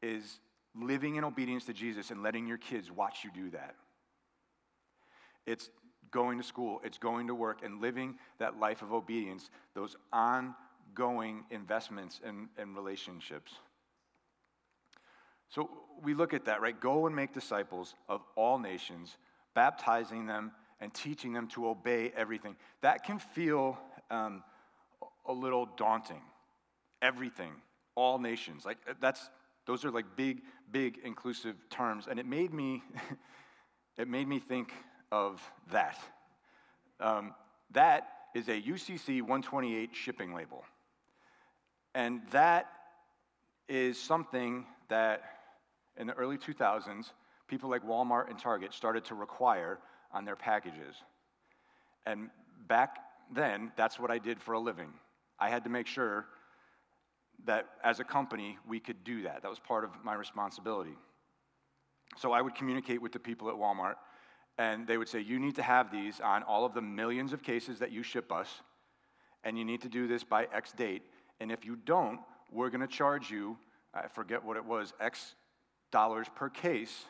is 0.03 0.41
living 0.75 1.17
in 1.17 1.25
obedience 1.25 1.65
to 1.67 1.73
Jesus 1.73 2.11
and 2.11 2.23
letting 2.23 2.47
your 2.47 2.59
kids 2.59 2.91
watch 2.91 3.25
you 3.25 3.31
do 3.33 3.51
that. 3.51 3.75
It's 5.47 5.71
going 6.11 6.39
to 6.39 6.45
school, 6.45 6.81
it's 6.85 6.99
going 6.99 7.29
to 7.29 7.35
work, 7.35 7.65
and 7.65 7.81
living 7.81 8.17
that 8.39 8.59
life 8.59 8.83
of 8.83 8.93
obedience, 8.93 9.51
those 9.75 9.97
ongoing 10.13 11.45
investments 11.51 12.21
in, 12.25 12.49
in 12.61 12.75
relationships. 12.75 13.53
So 15.49 15.71
we 16.03 16.15
look 16.15 16.35
at 16.35 16.47
that, 16.47 16.61
right? 16.61 16.79
Go 16.79 17.07
and 17.07 17.15
make 17.15 17.33
disciples 17.33 17.95
of 18.09 18.23
all 18.35 18.59
nations, 18.59 19.17
baptizing 19.55 20.27
them 20.27 20.53
and 20.81 20.93
teaching 20.93 21.33
them 21.33 21.47
to 21.49 21.69
obey 21.69 22.13
everything. 22.17 22.57
That 22.83 23.05
can 23.05 23.19
feel 23.19 23.79
um, 24.11 24.43
a 25.29 25.33
little 25.33 25.69
daunting. 25.77 26.23
Everything, 27.03 27.53
all 27.95 28.19
nations. 28.19 28.65
Like 28.65 28.79
that's 29.01 29.31
those 29.67 29.85
are 29.85 29.91
like 29.91 30.17
big, 30.17 30.43
big 30.71 30.99
inclusive 31.05 31.57
terms. 31.71 32.07
And 32.09 32.19
it 32.19 32.27
made 32.27 32.53
me 32.53 32.83
it 33.99 34.09
made 34.09 34.29
me 34.29 34.39
think 34.39 34.73
of 35.11 35.43
that. 35.71 35.99
Um, 37.01 37.35
that 37.73 38.09
is 38.35 38.49
a 38.49 38.61
UCC 38.61 39.23
128 39.23 39.91
shipping 39.95 40.35
label. 40.35 40.65
And 41.95 42.21
that 42.33 42.71
is 43.69 43.99
something 43.99 44.67
that 44.89 45.23
in 45.97 46.07
the 46.07 46.13
early 46.15 46.37
2000s, 46.37 47.13
people 47.49 47.71
like 47.71 47.83
Walmart 47.85 48.29
and 48.29 48.39
Target 48.39 48.75
started 48.75 49.05
to 49.07 49.15
require 49.15 49.79
on 50.13 50.25
their 50.25 50.37
packages. 50.37 50.97
And 52.05 52.31
back 52.69 52.99
then, 53.35 53.73
that's 53.77 53.99
what 53.99 54.11
I 54.11 54.19
did 54.19 54.41
for 54.41 54.53
a 54.53 54.61
living. 54.61 54.93
I 55.39 55.49
had 55.49 55.65
to 55.65 55.71
make 55.71 55.87
sure 55.87 56.27
that 57.45 57.67
as 57.85 58.01
a 58.01 58.05
company, 58.05 58.59
we 58.67 58.81
could 58.81 59.05
do 59.05 59.23
that. 59.23 59.43
That 59.43 59.49
was 59.49 59.59
part 59.59 59.85
of 59.85 59.91
my 60.03 60.15
responsibility. 60.15 60.97
So 62.17 62.33
I 62.33 62.41
would 62.41 62.55
communicate 62.55 63.03
with 63.03 63.13
the 63.13 63.19
people 63.19 63.49
at 63.49 63.55
Walmart, 63.55 63.97
and 64.59 64.87
they 64.87 64.97
would 64.97 65.09
say, 65.09 65.21
You 65.21 65.39
need 65.39 65.57
to 65.57 65.63
have 65.63 65.91
these 65.91 66.21
on 66.21 66.43
all 66.43 66.65
of 66.65 66.73
the 66.73 66.81
millions 66.81 67.33
of 67.33 67.43
cases 67.43 67.79
that 67.81 67.93
you 67.93 68.03
ship 68.03 68.33
us, 68.33 68.49
and 69.45 69.59
you 69.59 69.65
need 69.65 69.83
to 69.83 69.89
do 69.89 70.07
this 70.07 70.25
by 70.25 70.49
X 70.53 70.73
date. 70.73 71.03
And 71.41 71.53
if 71.53 71.65
you 71.65 71.77
don't, 71.77 72.21
we're 72.51 72.71
going 72.71 72.81
to 72.81 72.87
charge 72.87 73.31
you, 73.31 73.59
I 73.93 74.09
forget 74.09 74.43
what 74.43 74.57
it 74.57 74.65
was, 74.65 74.95
X 75.01 75.35
dollars 75.93 76.27
per 76.35 76.49
case 76.49 77.05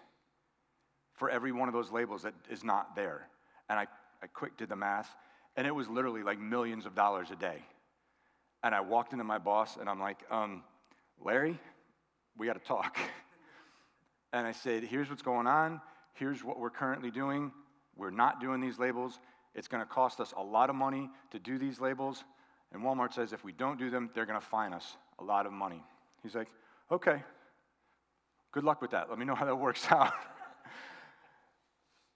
for 1.15 1.31
every 1.31 1.53
one 1.53 1.69
of 1.69 1.75
those 1.75 1.91
labels 1.91 2.23
that 2.23 2.35
is 2.51 2.63
not 2.63 2.95
there. 2.95 3.29
And 3.69 3.79
I, 3.79 3.87
I 4.23 4.27
quick 4.27 4.57
did 4.57 4.69
the 4.69 4.77
math, 4.77 5.15
and 5.57 5.67
it 5.67 5.75
was 5.75 5.89
literally 5.89 6.23
like 6.23 6.39
millions 6.39 6.85
of 6.85 6.95
dollars 6.95 7.31
a 7.31 7.37
day. 7.37 7.65
And 8.67 8.75
I 8.75 8.81
walked 8.81 9.13
into 9.13 9.23
my 9.23 9.39
boss 9.39 9.77
and 9.77 9.89
I'm 9.89 10.01
like, 10.01 10.25
um, 10.29 10.65
Larry, 11.25 11.57
we 12.37 12.49
got 12.49 12.55
to 12.55 12.67
talk. 12.67 12.99
and 14.33 14.45
I 14.45 14.51
said, 14.51 14.83
here's 14.83 15.09
what's 15.09 15.23
going 15.23 15.47
on. 15.47 15.81
Here's 16.15 16.43
what 16.43 16.59
we're 16.59 16.71
currently 16.71 17.13
doing. 17.13 17.53
We're 17.97 18.11
not 18.11 18.41
doing 18.41 18.61
these 18.61 18.77
labels. 18.81 19.21
It's 19.55 19.69
going 19.69 19.85
to 19.85 19.89
cost 19.89 20.19
us 20.19 20.35
a 20.37 20.43
lot 20.43 20.69
of 20.69 20.75
money 20.75 21.09
to 21.31 21.39
do 21.39 21.59
these 21.59 21.81
labels. 21.81 22.25
And 22.73 22.83
Walmart 22.83 23.15
says 23.15 23.33
if 23.33 23.45
we 23.45 23.53
don't 23.53 23.79
do 23.79 23.89
them, 23.89 24.11
they're 24.17 24.27
going 24.27 24.41
to 24.41 24.45
fine 24.45 24.73
us 24.73 24.97
a 25.21 25.23
lot 25.23 25.47
of 25.47 25.53
money. 25.53 25.85
He's 26.25 26.35
like, 26.35 26.49
okay, 26.91 27.23
good 28.51 28.65
luck 28.65 28.83
with 28.83 28.91
that. 28.91 29.09
Let 29.09 29.17
me 29.17 29.27
know 29.27 29.37
how 29.37 29.45
that 29.45 29.55
works 29.55 29.87
out. 29.93 30.13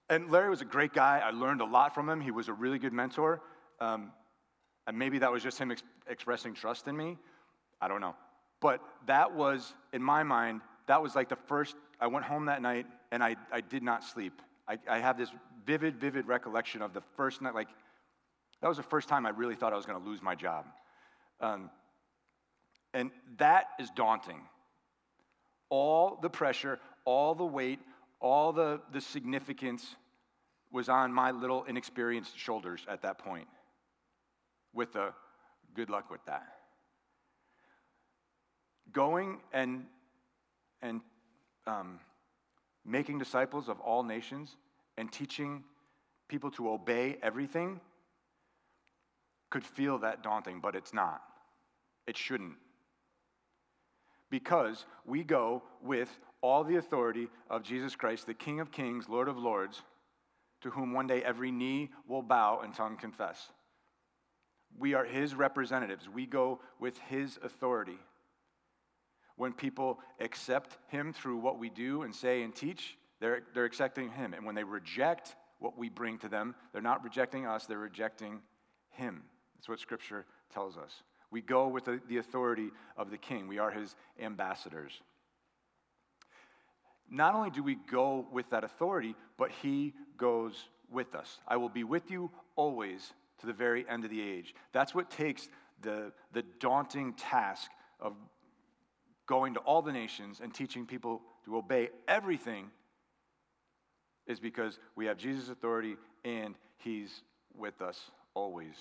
and 0.09 0.29
Larry 0.29 0.49
was 0.49 0.59
a 0.59 0.65
great 0.65 0.91
guy. 0.91 1.21
I 1.23 1.31
learned 1.31 1.61
a 1.61 1.65
lot 1.65 1.95
from 1.95 2.09
him. 2.09 2.19
He 2.19 2.31
was 2.31 2.49
a 2.49 2.53
really 2.53 2.77
good 2.77 2.91
mentor. 2.91 3.41
Um, 3.79 4.11
and 4.91 4.99
maybe 4.99 5.19
that 5.19 5.31
was 5.31 5.41
just 5.41 5.57
him 5.57 5.71
ex- 5.71 5.83
expressing 6.09 6.53
trust 6.53 6.85
in 6.85 6.97
me. 6.97 7.17
I 7.79 7.87
don't 7.87 8.01
know. 8.01 8.13
But 8.59 8.81
that 9.07 9.33
was, 9.33 9.73
in 9.93 10.03
my 10.03 10.21
mind, 10.21 10.59
that 10.87 11.01
was 11.01 11.15
like 11.15 11.29
the 11.29 11.37
first. 11.37 11.77
I 12.01 12.07
went 12.07 12.25
home 12.25 12.47
that 12.47 12.61
night 12.61 12.87
and 13.09 13.23
I, 13.23 13.37
I 13.53 13.61
did 13.61 13.83
not 13.83 14.03
sleep. 14.03 14.41
I, 14.67 14.77
I 14.89 14.99
have 14.99 15.17
this 15.17 15.29
vivid, 15.65 15.95
vivid 15.95 16.27
recollection 16.27 16.81
of 16.81 16.93
the 16.93 16.99
first 17.15 17.41
night. 17.41 17.55
Like, 17.55 17.69
that 18.61 18.67
was 18.67 18.75
the 18.75 18.83
first 18.83 19.07
time 19.07 19.25
I 19.25 19.29
really 19.29 19.55
thought 19.55 19.71
I 19.71 19.77
was 19.77 19.85
going 19.85 19.97
to 19.97 20.05
lose 20.05 20.21
my 20.21 20.35
job. 20.35 20.65
Um, 21.39 21.69
and 22.93 23.11
that 23.37 23.67
is 23.79 23.89
daunting. 23.91 24.41
All 25.69 26.19
the 26.21 26.29
pressure, 26.29 26.79
all 27.05 27.33
the 27.33 27.45
weight, 27.45 27.79
all 28.19 28.51
the, 28.51 28.81
the 28.91 28.99
significance 28.99 29.95
was 30.69 30.89
on 30.89 31.13
my 31.13 31.31
little 31.31 31.63
inexperienced 31.63 32.37
shoulders 32.37 32.85
at 32.89 33.03
that 33.03 33.19
point 33.19 33.47
with 34.73 34.95
a 34.95 35.13
good 35.73 35.89
luck 35.89 36.09
with 36.09 36.23
that. 36.25 36.47
Going 38.91 39.39
and, 39.53 39.85
and 40.81 41.01
um, 41.67 41.99
making 42.85 43.19
disciples 43.19 43.69
of 43.69 43.79
all 43.79 44.03
nations 44.03 44.55
and 44.97 45.11
teaching 45.11 45.63
people 46.27 46.51
to 46.51 46.69
obey 46.69 47.17
everything 47.21 47.79
could 49.49 49.63
feel 49.63 49.99
that 49.99 50.23
daunting, 50.23 50.59
but 50.61 50.75
it's 50.75 50.93
not. 50.93 51.21
It 52.07 52.17
shouldn't. 52.17 52.55
Because 54.29 54.85
we 55.05 55.23
go 55.23 55.61
with 55.83 56.09
all 56.41 56.63
the 56.63 56.77
authority 56.77 57.27
of 57.49 57.63
Jesus 57.63 57.95
Christ, 57.95 58.25
the 58.25 58.33
King 58.33 58.59
of 58.59 58.71
Kings, 58.71 59.07
Lord 59.09 59.27
of 59.27 59.37
Lords, 59.37 59.81
to 60.61 60.69
whom 60.69 60.93
one 60.93 61.07
day 61.07 61.21
every 61.23 61.51
knee 61.51 61.89
will 62.07 62.21
bow 62.21 62.61
and 62.63 62.73
tongue 62.73 62.97
confess. 62.97 63.49
We 64.77 64.93
are 64.93 65.05
his 65.05 65.35
representatives. 65.35 66.09
We 66.09 66.25
go 66.25 66.59
with 66.79 66.97
his 67.09 67.37
authority. 67.43 67.99
When 69.35 69.53
people 69.53 69.99
accept 70.19 70.77
him 70.87 71.13
through 71.13 71.37
what 71.37 71.59
we 71.59 71.69
do 71.69 72.03
and 72.03 72.13
say 72.13 72.43
and 72.43 72.53
teach, 72.53 72.97
they're, 73.19 73.43
they're 73.53 73.65
accepting 73.65 74.09
him. 74.09 74.33
And 74.33 74.45
when 74.45 74.55
they 74.55 74.63
reject 74.63 75.35
what 75.59 75.77
we 75.77 75.89
bring 75.89 76.17
to 76.19 76.27
them, 76.27 76.55
they're 76.73 76.81
not 76.81 77.03
rejecting 77.03 77.45
us, 77.45 77.65
they're 77.65 77.77
rejecting 77.77 78.41
him. 78.89 79.23
That's 79.55 79.69
what 79.69 79.79
scripture 79.79 80.25
tells 80.53 80.77
us. 80.77 81.03
We 81.29 81.41
go 81.41 81.67
with 81.67 81.85
the, 81.85 82.01
the 82.09 82.17
authority 82.17 82.71
of 82.97 83.11
the 83.11 83.17
king, 83.17 83.47
we 83.47 83.59
are 83.59 83.71
his 83.71 83.95
ambassadors. 84.19 84.91
Not 87.09 87.35
only 87.35 87.49
do 87.49 87.61
we 87.61 87.75
go 87.89 88.25
with 88.31 88.49
that 88.51 88.63
authority, 88.63 89.15
but 89.37 89.51
he 89.61 89.93
goes 90.17 90.55
with 90.89 91.13
us. 91.13 91.39
I 91.47 91.57
will 91.57 91.69
be 91.69 91.83
with 91.83 92.09
you 92.09 92.31
always 92.55 93.13
to 93.41 93.47
the 93.47 93.53
very 93.53 93.85
end 93.89 94.05
of 94.05 94.09
the 94.09 94.21
age. 94.21 94.55
That's 94.71 94.95
what 94.95 95.11
takes 95.11 95.49
the, 95.81 96.11
the 96.33 96.43
daunting 96.59 97.13
task 97.13 97.69
of 97.99 98.13
going 99.25 99.53
to 99.53 99.59
all 99.61 99.81
the 99.81 99.91
nations 99.91 100.39
and 100.41 100.53
teaching 100.53 100.85
people 100.85 101.21
to 101.45 101.57
obey 101.57 101.89
everything 102.07 102.69
is 104.27 104.39
because 104.39 104.79
we 104.95 105.05
have 105.05 105.17
Jesus' 105.17 105.49
authority 105.49 105.95
and 106.23 106.55
he's 106.77 107.23
with 107.57 107.81
us 107.81 108.11
always. 108.33 108.75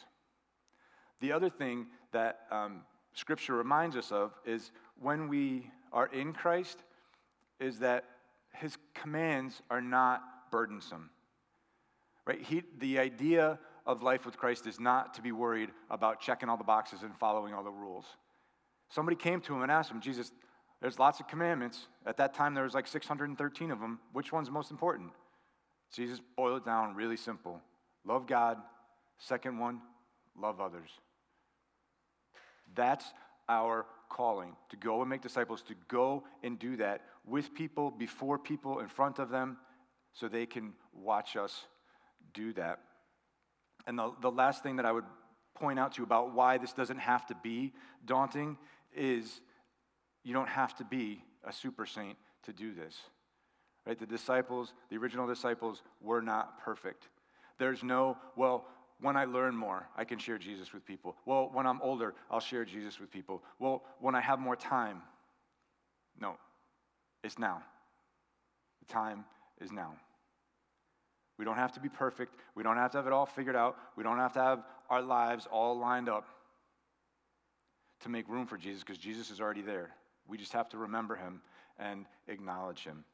The 1.21 1.33
other 1.33 1.51
thing 1.51 1.87
that 2.13 2.41
um, 2.51 2.83
Scripture 3.15 3.55
reminds 3.55 3.97
us 3.97 4.13
of 4.13 4.33
is 4.45 4.71
when 5.01 5.29
we 5.29 5.71
are 5.93 6.07
in 6.07 6.33
Christ, 6.33 6.79
is 7.59 7.79
that 7.81 8.05
his 8.55 8.77
commands 8.95 9.63
are 9.71 9.81
not 9.81 10.23
burdensome. 10.51 11.11
Right? 12.27 12.41
He, 12.41 12.63
the 12.79 12.99
idea 12.99 13.59
of 13.87 14.03
life 14.03 14.27
with 14.27 14.37
Christ 14.37 14.67
is 14.67 14.79
not 14.79 15.15
to 15.15 15.23
be 15.23 15.33
worried 15.33 15.71
about 15.91 16.21
checking 16.21 16.49
all 16.49 16.57
the 16.57 16.65
boxes 16.65 17.03
and 17.03 17.17
following 17.19 17.55
all 17.55 17.65
the 17.65 17.71
rules. 17.71 18.05
Somebody 18.89 19.17
came 19.17 19.41
to 19.43 19.55
him 19.55 19.63
and 19.63 19.71
asked 19.71 19.91
him, 19.91 20.01
Jesus, 20.01 20.33
there's 20.81 20.99
lots 20.99 21.21
of 21.21 21.29
commandments. 21.29 21.87
At 22.07 22.17
that 22.17 22.35
time, 22.35 22.55
there 22.55 22.65
was 22.65 22.75
like 22.75 22.87
613 22.87 23.71
of 23.71 23.81
them. 23.81 24.01
Which 24.13 24.33
one's 24.33 24.51
most 24.51 24.71
important? 24.71 25.11
Jesus 25.93 26.21
boiled 26.37 26.63
it 26.63 26.65
down 26.65 26.95
really 26.95 27.17
simple 27.17 27.61
love 28.07 28.27
God. 28.27 28.59
Second 29.19 29.59
one, 29.59 29.83
love 30.41 30.61
others. 30.61 30.89
That's 32.75 33.05
our 33.49 33.85
calling 34.09 34.57
to 34.71 34.77
go 34.77 35.01
and 35.01 35.11
make 35.11 35.21
disciples, 35.21 35.63
to 35.63 35.75
go 35.89 36.25
and 36.43 36.59
do 36.59 36.77
that 36.77 37.03
with 37.27 37.55
people, 37.55 37.91
before 37.91 38.39
people, 38.39 38.81
in 38.81 38.89
front 38.89 39.19
of 39.19 39.29
them, 39.29 39.59
so 40.13 40.27
they 40.27 40.47
can 40.47 40.73
watch 40.95 41.37
us 41.37 41.67
do 42.33 42.53
that. 42.55 42.81
And 43.91 43.99
the, 43.99 44.13
the 44.21 44.31
last 44.31 44.63
thing 44.63 44.77
that 44.77 44.87
I 44.87 44.93
would 44.93 45.05
point 45.57 45.81
out 45.81 45.95
to 45.95 45.99
you 45.99 46.05
about 46.05 46.33
why 46.33 46.59
this 46.59 46.73
doesn't 46.73 47.01
have 47.01 47.27
to 47.27 47.35
be 47.43 47.73
daunting 48.07 48.57
is 48.95 49.41
you 50.23 50.33
don't 50.33 50.49
have 50.49 50.77
to 50.77 50.85
be 50.85 51.25
a 51.43 51.53
super 51.53 51.87
saint 51.87 52.17
to 52.45 52.53
do 52.53 52.73
this. 52.73 52.97
Right? 53.85 53.99
The 53.99 54.07
disciples, 54.07 54.75
the 54.91 54.97
original 54.97 55.27
disciples, 55.27 55.83
were 56.01 56.23
not 56.23 56.61
perfect. 56.61 57.09
There's 57.59 57.83
no, 57.83 58.17
well, 58.37 58.65
when 59.01 59.17
I 59.17 59.25
learn 59.25 59.57
more, 59.57 59.89
I 59.97 60.05
can 60.05 60.21
share 60.21 60.39
Jesus 60.39 60.73
with 60.73 60.87
people. 60.87 61.17
Well, 61.27 61.51
when 61.53 61.67
I'm 61.67 61.83
older, 61.83 62.15
I'll 62.31 62.39
share 62.39 62.65
Jesus 62.65 63.01
with 63.01 63.11
people. 63.11 63.43
Well, 63.59 63.83
when 63.99 64.15
I 64.15 64.21
have 64.21 64.39
more 64.39 64.55
time. 64.55 65.03
No, 66.17 66.37
it's 67.25 67.41
now. 67.41 67.61
The 68.87 68.93
time 68.93 69.25
is 69.61 69.73
now. 69.73 69.95
We 71.41 71.47
don't 71.47 71.57
have 71.57 71.73
to 71.73 71.81
be 71.81 71.89
perfect. 71.89 72.35
We 72.55 72.63
don't 72.63 72.77
have 72.77 72.91
to 72.91 72.99
have 72.99 73.07
it 73.07 73.15
all 73.15 73.25
figured 73.25 73.57
out. 73.57 73.79
We 73.97 74.05
don't 74.05 74.19
have 74.19 74.35
to 74.35 74.43
have 74.43 74.63
our 74.91 75.01
lives 75.01 75.49
all 75.51 75.79
lined 75.79 76.07
up 76.07 76.27
to 78.01 78.11
make 78.11 78.29
room 78.29 78.47
for 78.47 78.59
Jesus 78.59 78.83
because 78.83 78.99
Jesus 78.99 79.31
is 79.31 79.41
already 79.41 79.63
there. 79.63 79.89
We 80.29 80.37
just 80.37 80.53
have 80.53 80.69
to 80.69 80.77
remember 80.77 81.17
him 81.17 81.41
and 81.79 82.05
acknowledge 82.29 82.85
him. 82.85 83.05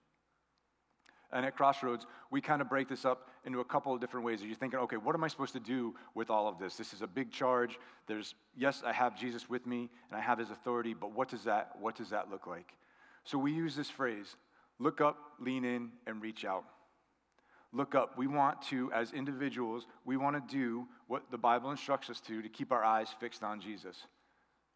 And 1.31 1.47
at 1.47 1.57
Crossroads, 1.57 2.05
we 2.33 2.41
kind 2.41 2.61
of 2.61 2.69
break 2.69 2.89
this 2.89 3.05
up 3.05 3.29
into 3.45 3.61
a 3.61 3.65
couple 3.65 3.95
of 3.95 4.01
different 4.01 4.27
ways. 4.27 4.43
You're 4.43 4.57
thinking, 4.57 4.81
okay, 4.81 4.97
what 4.97 5.15
am 5.15 5.23
I 5.23 5.29
supposed 5.29 5.53
to 5.53 5.61
do 5.61 5.95
with 6.17 6.29
all 6.29 6.49
of 6.49 6.59
this? 6.59 6.75
This 6.75 6.93
is 6.93 7.03
a 7.03 7.07
big 7.07 7.31
charge. 7.31 7.79
There's, 8.09 8.35
yes, 8.57 8.83
I 8.85 8.93
have 8.93 9.17
Jesus 9.17 9.49
with 9.49 9.69
me 9.69 9.89
and 10.11 10.19
I 10.19 10.21
have 10.21 10.41
his 10.41 10.51
authority, 10.51 10.95
but 10.95 11.13
what 11.13 11.29
does 11.29 11.45
that, 11.45 11.77
what 11.79 11.95
does 11.95 12.11
that 12.11 12.29
look 12.29 12.49
like? 12.49 12.73
So 13.23 13.39
we 13.39 13.53
use 13.53 13.77
this 13.77 13.89
phrase 13.89 14.35
look 14.81 15.01
up, 15.01 15.17
lean 15.39 15.65
in, 15.65 15.91
and 16.09 16.21
reach 16.21 16.45
out. 16.45 16.65
Look 17.77 17.95
up. 17.95 18.17
We 18.17 18.27
want 18.27 18.63
to, 18.71 18.91
as 18.93 19.13
individuals, 19.13 19.87
we 20.05 20.17
want 20.17 20.37
to 20.37 20.55
do 20.55 20.87
what 21.09 21.31
the 21.31 21.39
Bible 21.39 21.71
instructs 21.71 22.09
us 22.11 22.21
to 22.23 22.43
to 22.43 22.49
keep 22.49 22.73
our 22.73 22.85
eyes 22.85 23.09
fixed 23.21 23.43
on 23.43 23.61
Jesus. 23.61 23.97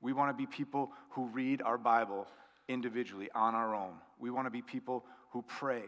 We 0.00 0.12
want 0.12 0.30
to 0.30 0.34
be 0.34 0.46
people 0.46 0.92
who 1.10 1.26
read 1.26 1.62
our 1.62 1.78
Bible 1.78 2.26
individually 2.68 3.28
on 3.34 3.54
our 3.54 3.74
own. 3.74 3.94
We 4.18 4.30
want 4.30 4.46
to 4.46 4.50
be 4.50 4.62
people 4.62 5.04
who 5.32 5.42
pray 5.42 5.82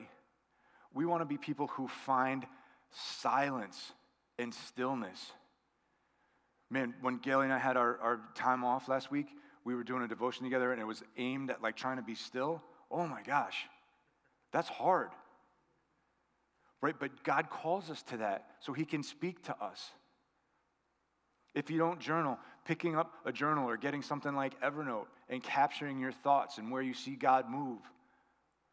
we 0.94 1.06
want 1.06 1.22
to 1.22 1.26
be 1.26 1.38
people 1.38 1.68
who 1.68 1.88
find 1.88 2.46
silence 2.90 3.92
and 4.38 4.52
stillness. 4.52 5.32
Man, 6.70 6.94
when 7.00 7.18
Gail 7.18 7.42
and 7.42 7.52
I 7.52 7.58
had 7.58 7.76
our, 7.76 7.98
our 7.98 8.20
time 8.34 8.64
off 8.64 8.88
last 8.88 9.10
week, 9.10 9.26
we 9.64 9.74
were 9.74 9.84
doing 9.84 10.02
a 10.02 10.08
devotion 10.08 10.44
together 10.44 10.72
and 10.72 10.80
it 10.80 10.86
was 10.86 11.02
aimed 11.16 11.50
at 11.50 11.62
like 11.62 11.76
trying 11.76 11.96
to 11.96 12.02
be 12.02 12.14
still. 12.14 12.62
Oh 12.90 13.06
my 13.06 13.22
gosh, 13.22 13.66
that's 14.52 14.68
hard. 14.68 15.10
Right? 16.82 16.94
But 16.98 17.22
God 17.24 17.48
calls 17.48 17.90
us 17.90 18.02
to 18.04 18.18
that 18.18 18.46
so 18.60 18.72
He 18.72 18.84
can 18.84 19.02
speak 19.02 19.42
to 19.44 19.56
us. 19.62 19.90
If 21.54 21.70
you 21.70 21.78
don't 21.78 22.00
journal, 22.00 22.38
picking 22.64 22.96
up 22.96 23.12
a 23.24 23.32
journal 23.32 23.68
or 23.68 23.76
getting 23.76 24.02
something 24.02 24.34
like 24.34 24.60
Evernote 24.60 25.06
and 25.28 25.42
capturing 25.42 26.00
your 26.00 26.12
thoughts 26.12 26.58
and 26.58 26.70
where 26.70 26.82
you 26.82 26.94
see 26.94 27.14
God 27.14 27.48
move 27.48 27.78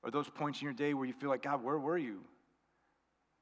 or 0.04 0.12
those 0.12 0.30
points 0.30 0.62
in 0.62 0.66
your 0.66 0.74
day 0.74 0.94
where 0.94 1.06
you 1.06 1.14
feel 1.14 1.30
like, 1.30 1.44
God, 1.44 1.64
where 1.64 1.78
were 1.78 1.98
you? 1.98 2.22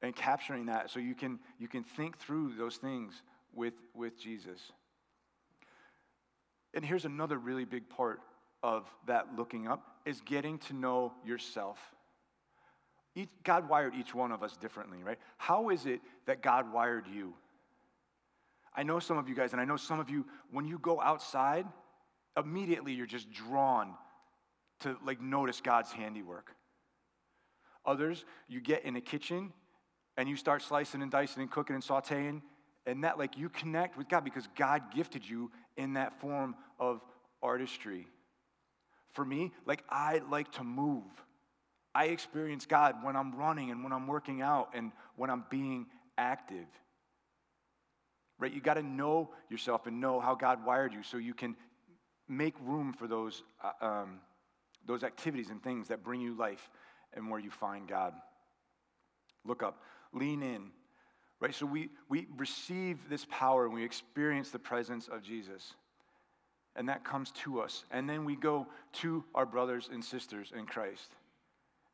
And 0.02 0.14
capturing 0.14 0.66
that 0.66 0.90
so 0.90 1.00
you 1.00 1.14
can, 1.14 1.38
you 1.58 1.68
can 1.68 1.82
think 1.82 2.18
through 2.18 2.54
those 2.56 2.76
things 2.76 3.22
with, 3.54 3.74
with 3.94 4.18
Jesus. 4.18 4.60
And 6.74 6.84
here's 6.84 7.04
another 7.04 7.38
really 7.38 7.64
big 7.64 7.88
part 7.88 8.20
of 8.62 8.86
that 9.06 9.36
looking 9.36 9.66
up 9.66 9.82
is 10.04 10.20
getting 10.20 10.58
to 10.58 10.74
know 10.74 11.12
yourself. 11.24 11.78
Each, 13.18 13.28
God 13.42 13.68
wired 13.68 13.96
each 13.96 14.14
one 14.14 14.30
of 14.30 14.44
us 14.44 14.56
differently, 14.56 15.02
right? 15.02 15.18
How 15.38 15.70
is 15.70 15.86
it 15.86 16.00
that 16.26 16.40
God 16.40 16.72
wired 16.72 17.08
you? 17.12 17.34
I 18.76 18.84
know 18.84 19.00
some 19.00 19.18
of 19.18 19.28
you 19.28 19.34
guys, 19.34 19.50
and 19.50 19.60
I 19.60 19.64
know 19.64 19.76
some 19.76 19.98
of 19.98 20.08
you, 20.08 20.24
when 20.52 20.68
you 20.68 20.78
go 20.78 21.00
outside, 21.00 21.66
immediately 22.36 22.92
you're 22.92 23.06
just 23.06 23.28
drawn 23.32 23.94
to 24.80 24.96
like 25.04 25.20
notice 25.20 25.60
God's 25.60 25.90
handiwork. 25.90 26.54
Others, 27.84 28.24
you 28.46 28.60
get 28.60 28.84
in 28.84 28.94
a 28.94 29.00
kitchen 29.00 29.52
and 30.16 30.28
you 30.28 30.36
start 30.36 30.62
slicing 30.62 31.02
and 31.02 31.10
dicing 31.10 31.42
and 31.42 31.50
cooking 31.50 31.74
and 31.74 31.82
sauteing, 31.82 32.40
and 32.86 33.02
that 33.02 33.18
like 33.18 33.36
you 33.36 33.48
connect 33.48 33.98
with 33.98 34.08
God 34.08 34.22
because 34.22 34.48
God 34.54 34.94
gifted 34.94 35.28
you 35.28 35.50
in 35.76 35.94
that 35.94 36.20
form 36.20 36.54
of 36.78 37.00
artistry. 37.42 38.06
For 39.10 39.24
me, 39.24 39.50
like 39.66 39.82
I 39.90 40.20
like 40.30 40.52
to 40.52 40.62
move. 40.62 41.02
I 41.98 42.04
experience 42.04 42.64
God 42.64 43.02
when 43.02 43.16
I'm 43.16 43.34
running 43.34 43.72
and 43.72 43.82
when 43.82 43.92
I'm 43.92 44.06
working 44.06 44.40
out 44.40 44.70
and 44.72 44.92
when 45.16 45.30
I'm 45.30 45.44
being 45.50 45.86
active. 46.16 46.66
Right? 48.38 48.52
You 48.52 48.60
got 48.60 48.74
to 48.74 48.84
know 48.84 49.30
yourself 49.50 49.88
and 49.88 50.00
know 50.00 50.20
how 50.20 50.36
God 50.36 50.64
wired 50.64 50.92
you 50.92 51.02
so 51.02 51.16
you 51.16 51.34
can 51.34 51.56
make 52.28 52.54
room 52.62 52.92
for 52.92 53.08
those 53.08 53.42
uh, 53.64 53.84
um, 53.84 54.20
those 54.86 55.02
activities 55.02 55.50
and 55.50 55.60
things 55.60 55.88
that 55.88 56.04
bring 56.04 56.20
you 56.20 56.36
life 56.36 56.70
and 57.14 57.28
where 57.28 57.40
you 57.40 57.50
find 57.50 57.88
God. 57.88 58.14
Look 59.44 59.64
up, 59.64 59.82
lean 60.12 60.40
in, 60.40 60.70
right? 61.40 61.52
So 61.52 61.66
we, 61.66 61.90
we 62.08 62.28
receive 62.36 63.08
this 63.10 63.26
power 63.28 63.64
and 63.64 63.74
we 63.74 63.84
experience 63.84 64.50
the 64.50 64.60
presence 64.60 65.08
of 65.08 65.24
Jesus. 65.24 65.74
And 66.76 66.88
that 66.88 67.02
comes 67.04 67.32
to 67.42 67.60
us. 67.60 67.84
And 67.90 68.08
then 68.08 68.24
we 68.24 68.36
go 68.36 68.68
to 69.00 69.24
our 69.34 69.46
brothers 69.46 69.88
and 69.92 70.04
sisters 70.04 70.52
in 70.56 70.64
Christ. 70.64 71.10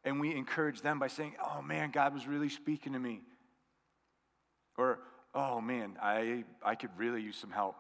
And 0.04 0.20
we 0.20 0.34
encourage 0.34 0.82
them 0.82 0.98
by 0.98 1.08
saying, 1.08 1.34
Oh 1.42 1.62
man, 1.62 1.90
God 1.90 2.14
was 2.14 2.26
really 2.26 2.48
speaking 2.48 2.92
to 2.92 2.98
me. 2.98 3.22
Or, 4.76 4.98
Oh 5.34 5.60
man, 5.60 5.96
I, 6.00 6.44
I 6.64 6.74
could 6.74 6.90
really 6.96 7.22
use 7.22 7.36
some 7.36 7.50
help. 7.50 7.76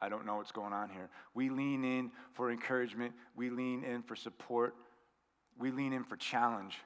I 0.00 0.08
don't 0.08 0.26
know 0.26 0.36
what's 0.36 0.52
going 0.52 0.72
on 0.72 0.90
here. 0.90 1.08
We 1.34 1.48
lean 1.48 1.84
in 1.84 2.10
for 2.34 2.50
encouragement, 2.50 3.14
we 3.34 3.50
lean 3.50 3.82
in 3.84 4.02
for 4.02 4.16
support, 4.16 4.74
we 5.58 5.70
lean 5.70 5.92
in 5.92 6.04
for 6.04 6.16
challenge. 6.16 6.76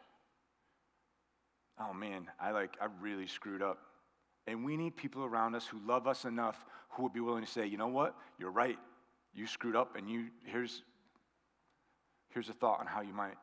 Oh 1.80 1.92
man, 1.92 2.28
I 2.38 2.50
like 2.50 2.76
I 2.80 2.86
really 3.00 3.26
screwed 3.26 3.62
up. 3.62 3.78
And 4.46 4.64
we 4.64 4.76
need 4.76 4.96
people 4.96 5.24
around 5.24 5.54
us 5.54 5.66
who 5.66 5.78
love 5.86 6.06
us 6.06 6.24
enough 6.24 6.64
who 6.90 7.04
would 7.04 7.12
be 7.12 7.20
willing 7.20 7.44
to 7.44 7.50
say, 7.50 7.66
"You 7.66 7.78
know 7.78 7.88
what? 7.88 8.16
You're 8.38 8.50
right. 8.50 8.78
You 9.32 9.46
screwed 9.46 9.76
up 9.76 9.96
and 9.96 10.10
you 10.10 10.26
here's 10.44 10.82
here's 12.30 12.48
a 12.48 12.52
thought 12.52 12.80
on 12.80 12.86
how 12.86 13.00
you 13.00 13.12
might 13.12 13.36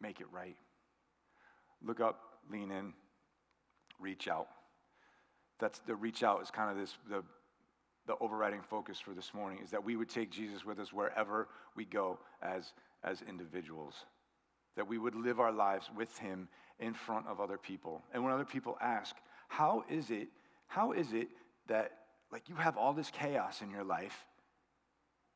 make 0.00 0.20
it 0.20 0.26
right." 0.32 0.56
Look 1.82 2.00
up, 2.00 2.20
lean 2.50 2.70
in, 2.70 2.92
reach 4.00 4.28
out. 4.28 4.48
That's 5.58 5.78
the 5.80 5.94
reach 5.94 6.22
out 6.22 6.42
is 6.42 6.50
kind 6.50 6.70
of 6.70 6.76
this 6.76 6.96
the 7.08 7.22
the 8.08 8.16
overriding 8.20 8.62
focus 8.62 8.98
for 8.98 9.12
this 9.12 9.32
morning 9.34 9.60
is 9.62 9.70
that 9.70 9.84
we 9.84 9.94
would 9.94 10.08
take 10.08 10.30
Jesus 10.30 10.64
with 10.64 10.80
us 10.80 10.92
wherever 10.92 11.46
we 11.76 11.84
go 11.84 12.18
as, 12.42 12.72
as 13.04 13.22
individuals. 13.28 13.94
That 14.76 14.88
we 14.88 14.98
would 14.98 15.14
live 15.14 15.38
our 15.38 15.52
lives 15.52 15.90
with 15.94 16.18
him 16.18 16.48
in 16.80 16.94
front 16.94 17.26
of 17.28 17.38
other 17.38 17.58
people. 17.58 18.02
And 18.12 18.24
when 18.24 18.32
other 18.32 18.46
people 18.46 18.78
ask, 18.80 19.14
how 19.48 19.84
is 19.90 20.10
it, 20.10 20.28
how 20.66 20.92
is 20.92 21.12
it 21.12 21.28
that 21.68 21.92
like 22.32 22.48
you 22.48 22.54
have 22.54 22.76
all 22.76 22.94
this 22.94 23.10
chaos 23.10 23.60
in 23.60 23.70
your 23.70 23.84
life 23.84 24.24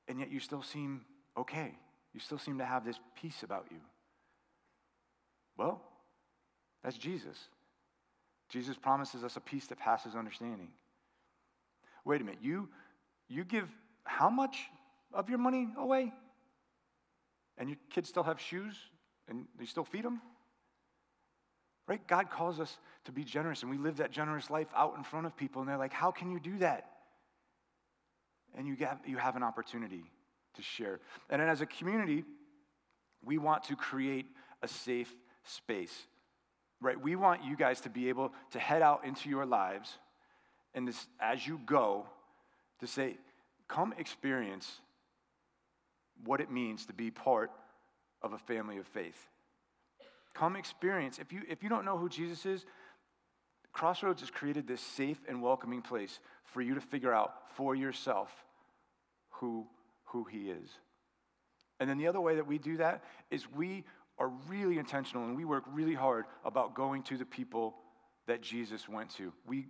and 0.09 0.19
yet 0.19 0.31
you 0.33 0.41
still 0.41 0.63
seem 0.63 1.03
okay? 1.37 1.75
You 2.15 2.21
still 2.21 2.39
seem 2.39 2.59
to 2.59 2.65
have 2.65 2.87
this 2.87 2.99
peace 3.21 3.43
about 3.43 3.67
you. 3.71 3.79
Well, 5.63 5.81
that's 6.83 6.99
Jesus. 6.99 7.39
Jesus 8.49 8.77
promises 8.77 9.23
us 9.23 9.37
a 9.37 9.41
peace 9.41 9.69
that 9.69 9.79
passes 9.79 10.15
understanding 10.15 10.69
wait 12.05 12.21
a 12.21 12.25
minute, 12.25 12.41
you, 12.43 12.69
you 13.29 13.45
give 13.45 13.69
how 14.03 14.29
much 14.29 14.57
of 15.15 15.29
your 15.29 15.39
money 15.39 15.69
away? 15.79 16.13
And 17.57 17.69
your 17.69 17.79
kids 17.91 18.09
still 18.09 18.25
have 18.25 18.41
shoes 18.41 18.75
and 19.29 19.45
you 19.61 19.67
still 19.67 19.85
feed 19.85 20.05
them? 20.05 20.21
Right? 21.87 22.05
God 22.09 22.29
calls 22.29 22.59
us 22.59 22.77
to 23.05 23.13
be 23.13 23.23
generous, 23.23 23.63
and 23.63 23.71
we 23.71 23.77
live 23.77 23.99
that 23.99 24.11
generous 24.11 24.51
life 24.51 24.67
out 24.75 24.97
in 24.97 25.05
front 25.05 25.27
of 25.27 25.37
people, 25.37 25.63
and 25.63 25.69
they're 25.69 25.79
like, 25.79 25.93
How 25.93 26.11
can 26.11 26.31
you 26.33 26.41
do 26.41 26.59
that? 26.59 26.91
And 28.57 28.67
you, 28.67 28.75
get, 28.75 28.99
you 29.07 29.17
have 29.17 29.37
an 29.37 29.45
opportunity 29.45 30.05
to 30.55 30.63
share. 30.63 30.99
And 31.31 31.41
as 31.41 31.61
a 31.61 31.67
community, 31.67 32.25
we 33.25 33.39
want 33.39 33.65
to 33.65 33.77
create 33.77 34.27
a 34.61 34.69
safe 34.69 35.13
space. 35.45 36.07
Right? 36.81 37.01
We 37.01 37.17
want 37.17 37.45
you 37.45 37.57
guys 37.57 37.81
to 37.83 37.91
be 37.91 38.09
able 38.09 38.33
to 38.53 38.59
head 38.59 38.83
out 38.83 39.05
into 39.05 39.29
your 39.29 39.47
lives 39.47 39.99
and 40.75 40.89
this, 40.89 41.07
as 41.21 41.47
you 41.47 41.61
go, 41.65 42.07
to 42.81 42.87
say, 42.87 43.17
come 43.69 43.95
experience 43.99 44.81
what 46.25 46.41
it 46.41 46.51
means 46.51 46.87
to 46.87 46.93
be 46.93 47.11
part 47.11 47.51
of 48.23 48.33
a 48.33 48.39
family 48.39 48.79
of 48.79 48.87
faith. 48.87 49.29
Come 50.35 50.57
experience. 50.57 51.19
If 51.19 51.33
you, 51.33 51.43
if 51.49 51.63
you 51.63 51.69
don't 51.69 51.85
know 51.85 51.99
who 51.99 52.09
Jesus 52.09 52.47
is, 52.47 52.65
Crossroads 53.73 54.21
has 54.21 54.31
created 54.31 54.67
this 54.67 54.81
safe 54.81 55.19
and 55.29 55.43
welcoming 55.43 55.83
place 55.83 56.21
for 56.45 56.61
you 56.61 56.75
to 56.75 56.81
figure 56.81 57.13
out 57.13 57.35
for 57.55 57.75
yourself 57.75 58.31
who, 59.31 59.67
who 60.05 60.25
he 60.25 60.51
is. 60.51 60.71
And 61.81 61.89
then 61.89 61.99
the 61.99 62.07
other 62.07 62.21
way 62.21 62.37
that 62.37 62.47
we 62.47 62.59
do 62.59 62.77
that 62.77 63.03
is 63.31 63.51
we 63.51 63.85
are 64.23 64.31
really 64.47 64.79
intentional 64.79 65.25
and 65.25 65.37
we 65.37 65.45
work 65.45 65.65
really 65.73 65.95
hard 65.95 66.27
about 66.45 66.75
going 66.75 67.03
to 67.03 67.17
the 67.17 67.25
people 67.25 67.75
that 68.29 68.41
Jesus 68.41 68.89
went 68.89 69.11
to. 69.11 69.33
We, 69.49 69.67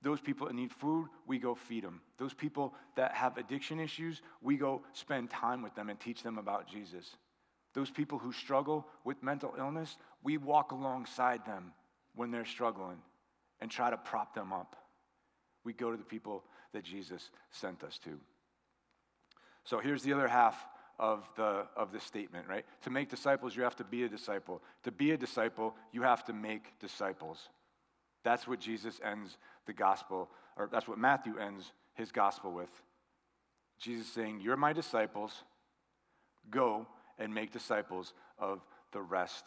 those 0.00 0.22
people 0.22 0.46
that 0.46 0.54
need 0.54 0.72
food, 0.72 1.08
we 1.26 1.38
go 1.38 1.54
feed 1.54 1.84
them. 1.84 2.00
Those 2.16 2.32
people 2.32 2.72
that 2.96 3.12
have 3.12 3.36
addiction 3.36 3.78
issues, 3.78 4.22
we 4.40 4.56
go 4.56 4.80
spend 4.94 5.28
time 5.28 5.60
with 5.60 5.74
them 5.74 5.90
and 5.90 6.00
teach 6.00 6.22
them 6.22 6.38
about 6.38 6.66
Jesus. 6.66 7.16
Those 7.74 7.90
people 7.90 8.18
who 8.18 8.32
struggle 8.32 8.86
with 9.04 9.22
mental 9.22 9.54
illness, 9.58 9.98
we 10.22 10.38
walk 10.38 10.72
alongside 10.72 11.44
them 11.44 11.72
when 12.14 12.30
they're 12.30 12.46
struggling 12.46 13.02
and 13.60 13.70
try 13.70 13.90
to 13.90 13.98
prop 13.98 14.34
them 14.34 14.50
up. 14.50 14.76
We 15.62 15.74
go 15.74 15.90
to 15.90 15.96
the 15.98 16.04
people 16.04 16.44
that 16.72 16.84
Jesus 16.84 17.28
sent 17.50 17.84
us 17.84 17.98
to. 18.04 18.18
So 19.64 19.78
here's 19.78 20.02
the 20.02 20.14
other 20.14 20.28
half 20.28 20.56
of 20.98 21.28
the 21.36 21.66
of 21.76 21.92
the 21.92 22.00
statement, 22.00 22.46
right? 22.48 22.64
To 22.82 22.90
make 22.90 23.10
disciples, 23.10 23.56
you 23.56 23.62
have 23.62 23.76
to 23.76 23.84
be 23.84 24.04
a 24.04 24.08
disciple. 24.08 24.62
To 24.84 24.92
be 24.92 25.10
a 25.12 25.16
disciple, 25.16 25.74
you 25.92 26.02
have 26.02 26.24
to 26.24 26.32
make 26.32 26.78
disciples. 26.78 27.48
That's 28.22 28.48
what 28.48 28.60
Jesus 28.60 29.00
ends 29.04 29.36
the 29.66 29.72
gospel, 29.72 30.30
or 30.56 30.68
that's 30.70 30.88
what 30.88 30.98
Matthew 30.98 31.38
ends 31.38 31.72
his 31.94 32.10
gospel 32.10 32.52
with. 32.52 32.70
Jesus 33.78 34.06
saying, 34.08 34.40
You're 34.40 34.56
my 34.56 34.72
disciples. 34.72 35.32
Go 36.50 36.86
and 37.18 37.34
make 37.34 37.52
disciples 37.52 38.12
of 38.38 38.60
the 38.92 39.00
rest 39.00 39.44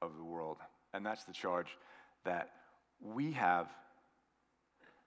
of 0.00 0.16
the 0.16 0.24
world. 0.24 0.58
And 0.94 1.04
that's 1.04 1.24
the 1.24 1.32
charge 1.32 1.78
that 2.24 2.50
we 3.00 3.32
have, 3.32 3.68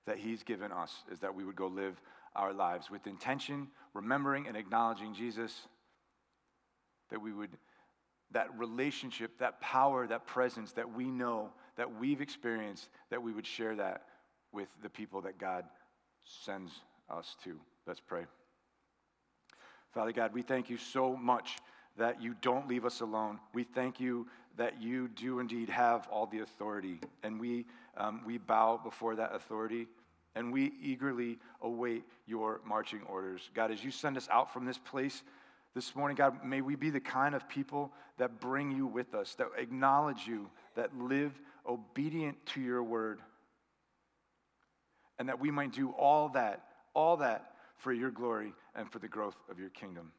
that 0.06 0.18
He's 0.18 0.44
given 0.44 0.72
us, 0.72 0.94
is 1.12 1.20
that 1.20 1.34
we 1.34 1.46
would 1.46 1.56
go 1.56 1.68
live 1.68 2.00
our 2.36 2.54
lives 2.54 2.90
with 2.90 3.08
intention, 3.08 3.68
remembering 3.94 4.48
and 4.48 4.58
acknowledging 4.58 5.14
Jesus, 5.14 5.68
that 7.10 7.22
we 7.22 7.32
would, 7.32 7.52
that 8.32 8.48
relationship, 8.58 9.38
that 9.40 9.62
power, 9.62 10.08
that 10.08 10.26
presence 10.26 10.74
that 10.74 10.94
we 10.94 11.06
know, 11.06 11.50
that 11.78 12.00
we've 12.00 12.22
experienced, 12.22 12.90
that 13.10 13.22
we 13.22 13.32
would 13.32 13.46
share 13.46 13.76
that 13.76 14.04
with 14.52 14.70
the 14.82 14.90
people 14.90 15.22
that 15.22 15.38
God 15.38 15.66
sends 16.24 16.72
us 17.10 17.36
to. 17.44 17.60
Let's 17.86 18.00
pray. 18.00 18.26
Father 19.94 20.12
God, 20.12 20.34
we 20.34 20.42
thank 20.42 20.70
you 20.70 20.78
so 20.78 21.16
much 21.16 21.58
that 21.98 22.22
you 22.22 22.36
don't 22.42 22.68
leave 22.68 22.86
us 22.86 23.02
alone. 23.02 23.40
We 23.54 23.64
thank 23.64 24.00
you 24.00 24.28
that 24.58 24.82
you 24.82 25.08
do 25.08 25.40
indeed 25.40 25.70
have 25.70 26.08
all 26.12 26.26
the 26.26 26.40
authority, 26.40 27.00
and 27.24 27.40
we, 27.40 27.66
um, 27.98 28.22
we 28.26 28.38
bow 28.38 28.80
before 28.82 29.16
that 29.16 29.34
authority, 29.34 29.88
and 30.36 30.52
we 30.52 30.74
eagerly 30.82 31.40
await 31.62 32.04
your 32.28 32.62
marching 32.66 33.02
orders. 33.08 33.50
God, 33.54 33.72
as 33.72 33.84
you 33.84 33.92
send 33.92 34.18
us 34.18 34.28
out 34.32 34.52
from 34.54 34.66
this 34.66 34.78
place 34.78 35.24
this 35.74 35.96
morning, 35.96 36.16
God, 36.16 36.44
may 36.46 36.62
we 36.62 36.76
be 36.76 36.90
the 36.90 37.00
kind 37.00 37.36
of 37.36 37.48
people 37.48 37.92
that 38.18 38.40
bring 38.40 38.72
you 38.72 38.86
with 38.86 39.14
us, 39.14 39.36
that 39.36 39.48
acknowledge 39.58 40.28
you, 40.28 40.50
that 40.76 40.96
live 40.98 41.40
obedient 41.68 42.38
to 42.48 42.62
your 42.62 42.84
word, 42.84 43.20
and 45.18 45.30
that 45.30 45.40
we 45.40 45.52
might 45.52 45.72
do 45.72 45.92
all 45.92 46.30
that, 46.30 46.64
all 46.94 47.18
that 47.18 47.54
for 47.78 47.94
your 47.94 48.12
glory 48.12 48.54
and 48.76 48.92
for 48.92 49.00
the 49.00 49.08
growth 49.08 49.38
of 49.50 49.60
your 49.60 49.70
kingdom. 49.70 50.12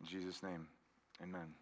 In 0.00 0.06
Jesus' 0.06 0.42
name, 0.42 0.66
amen. 1.22 1.54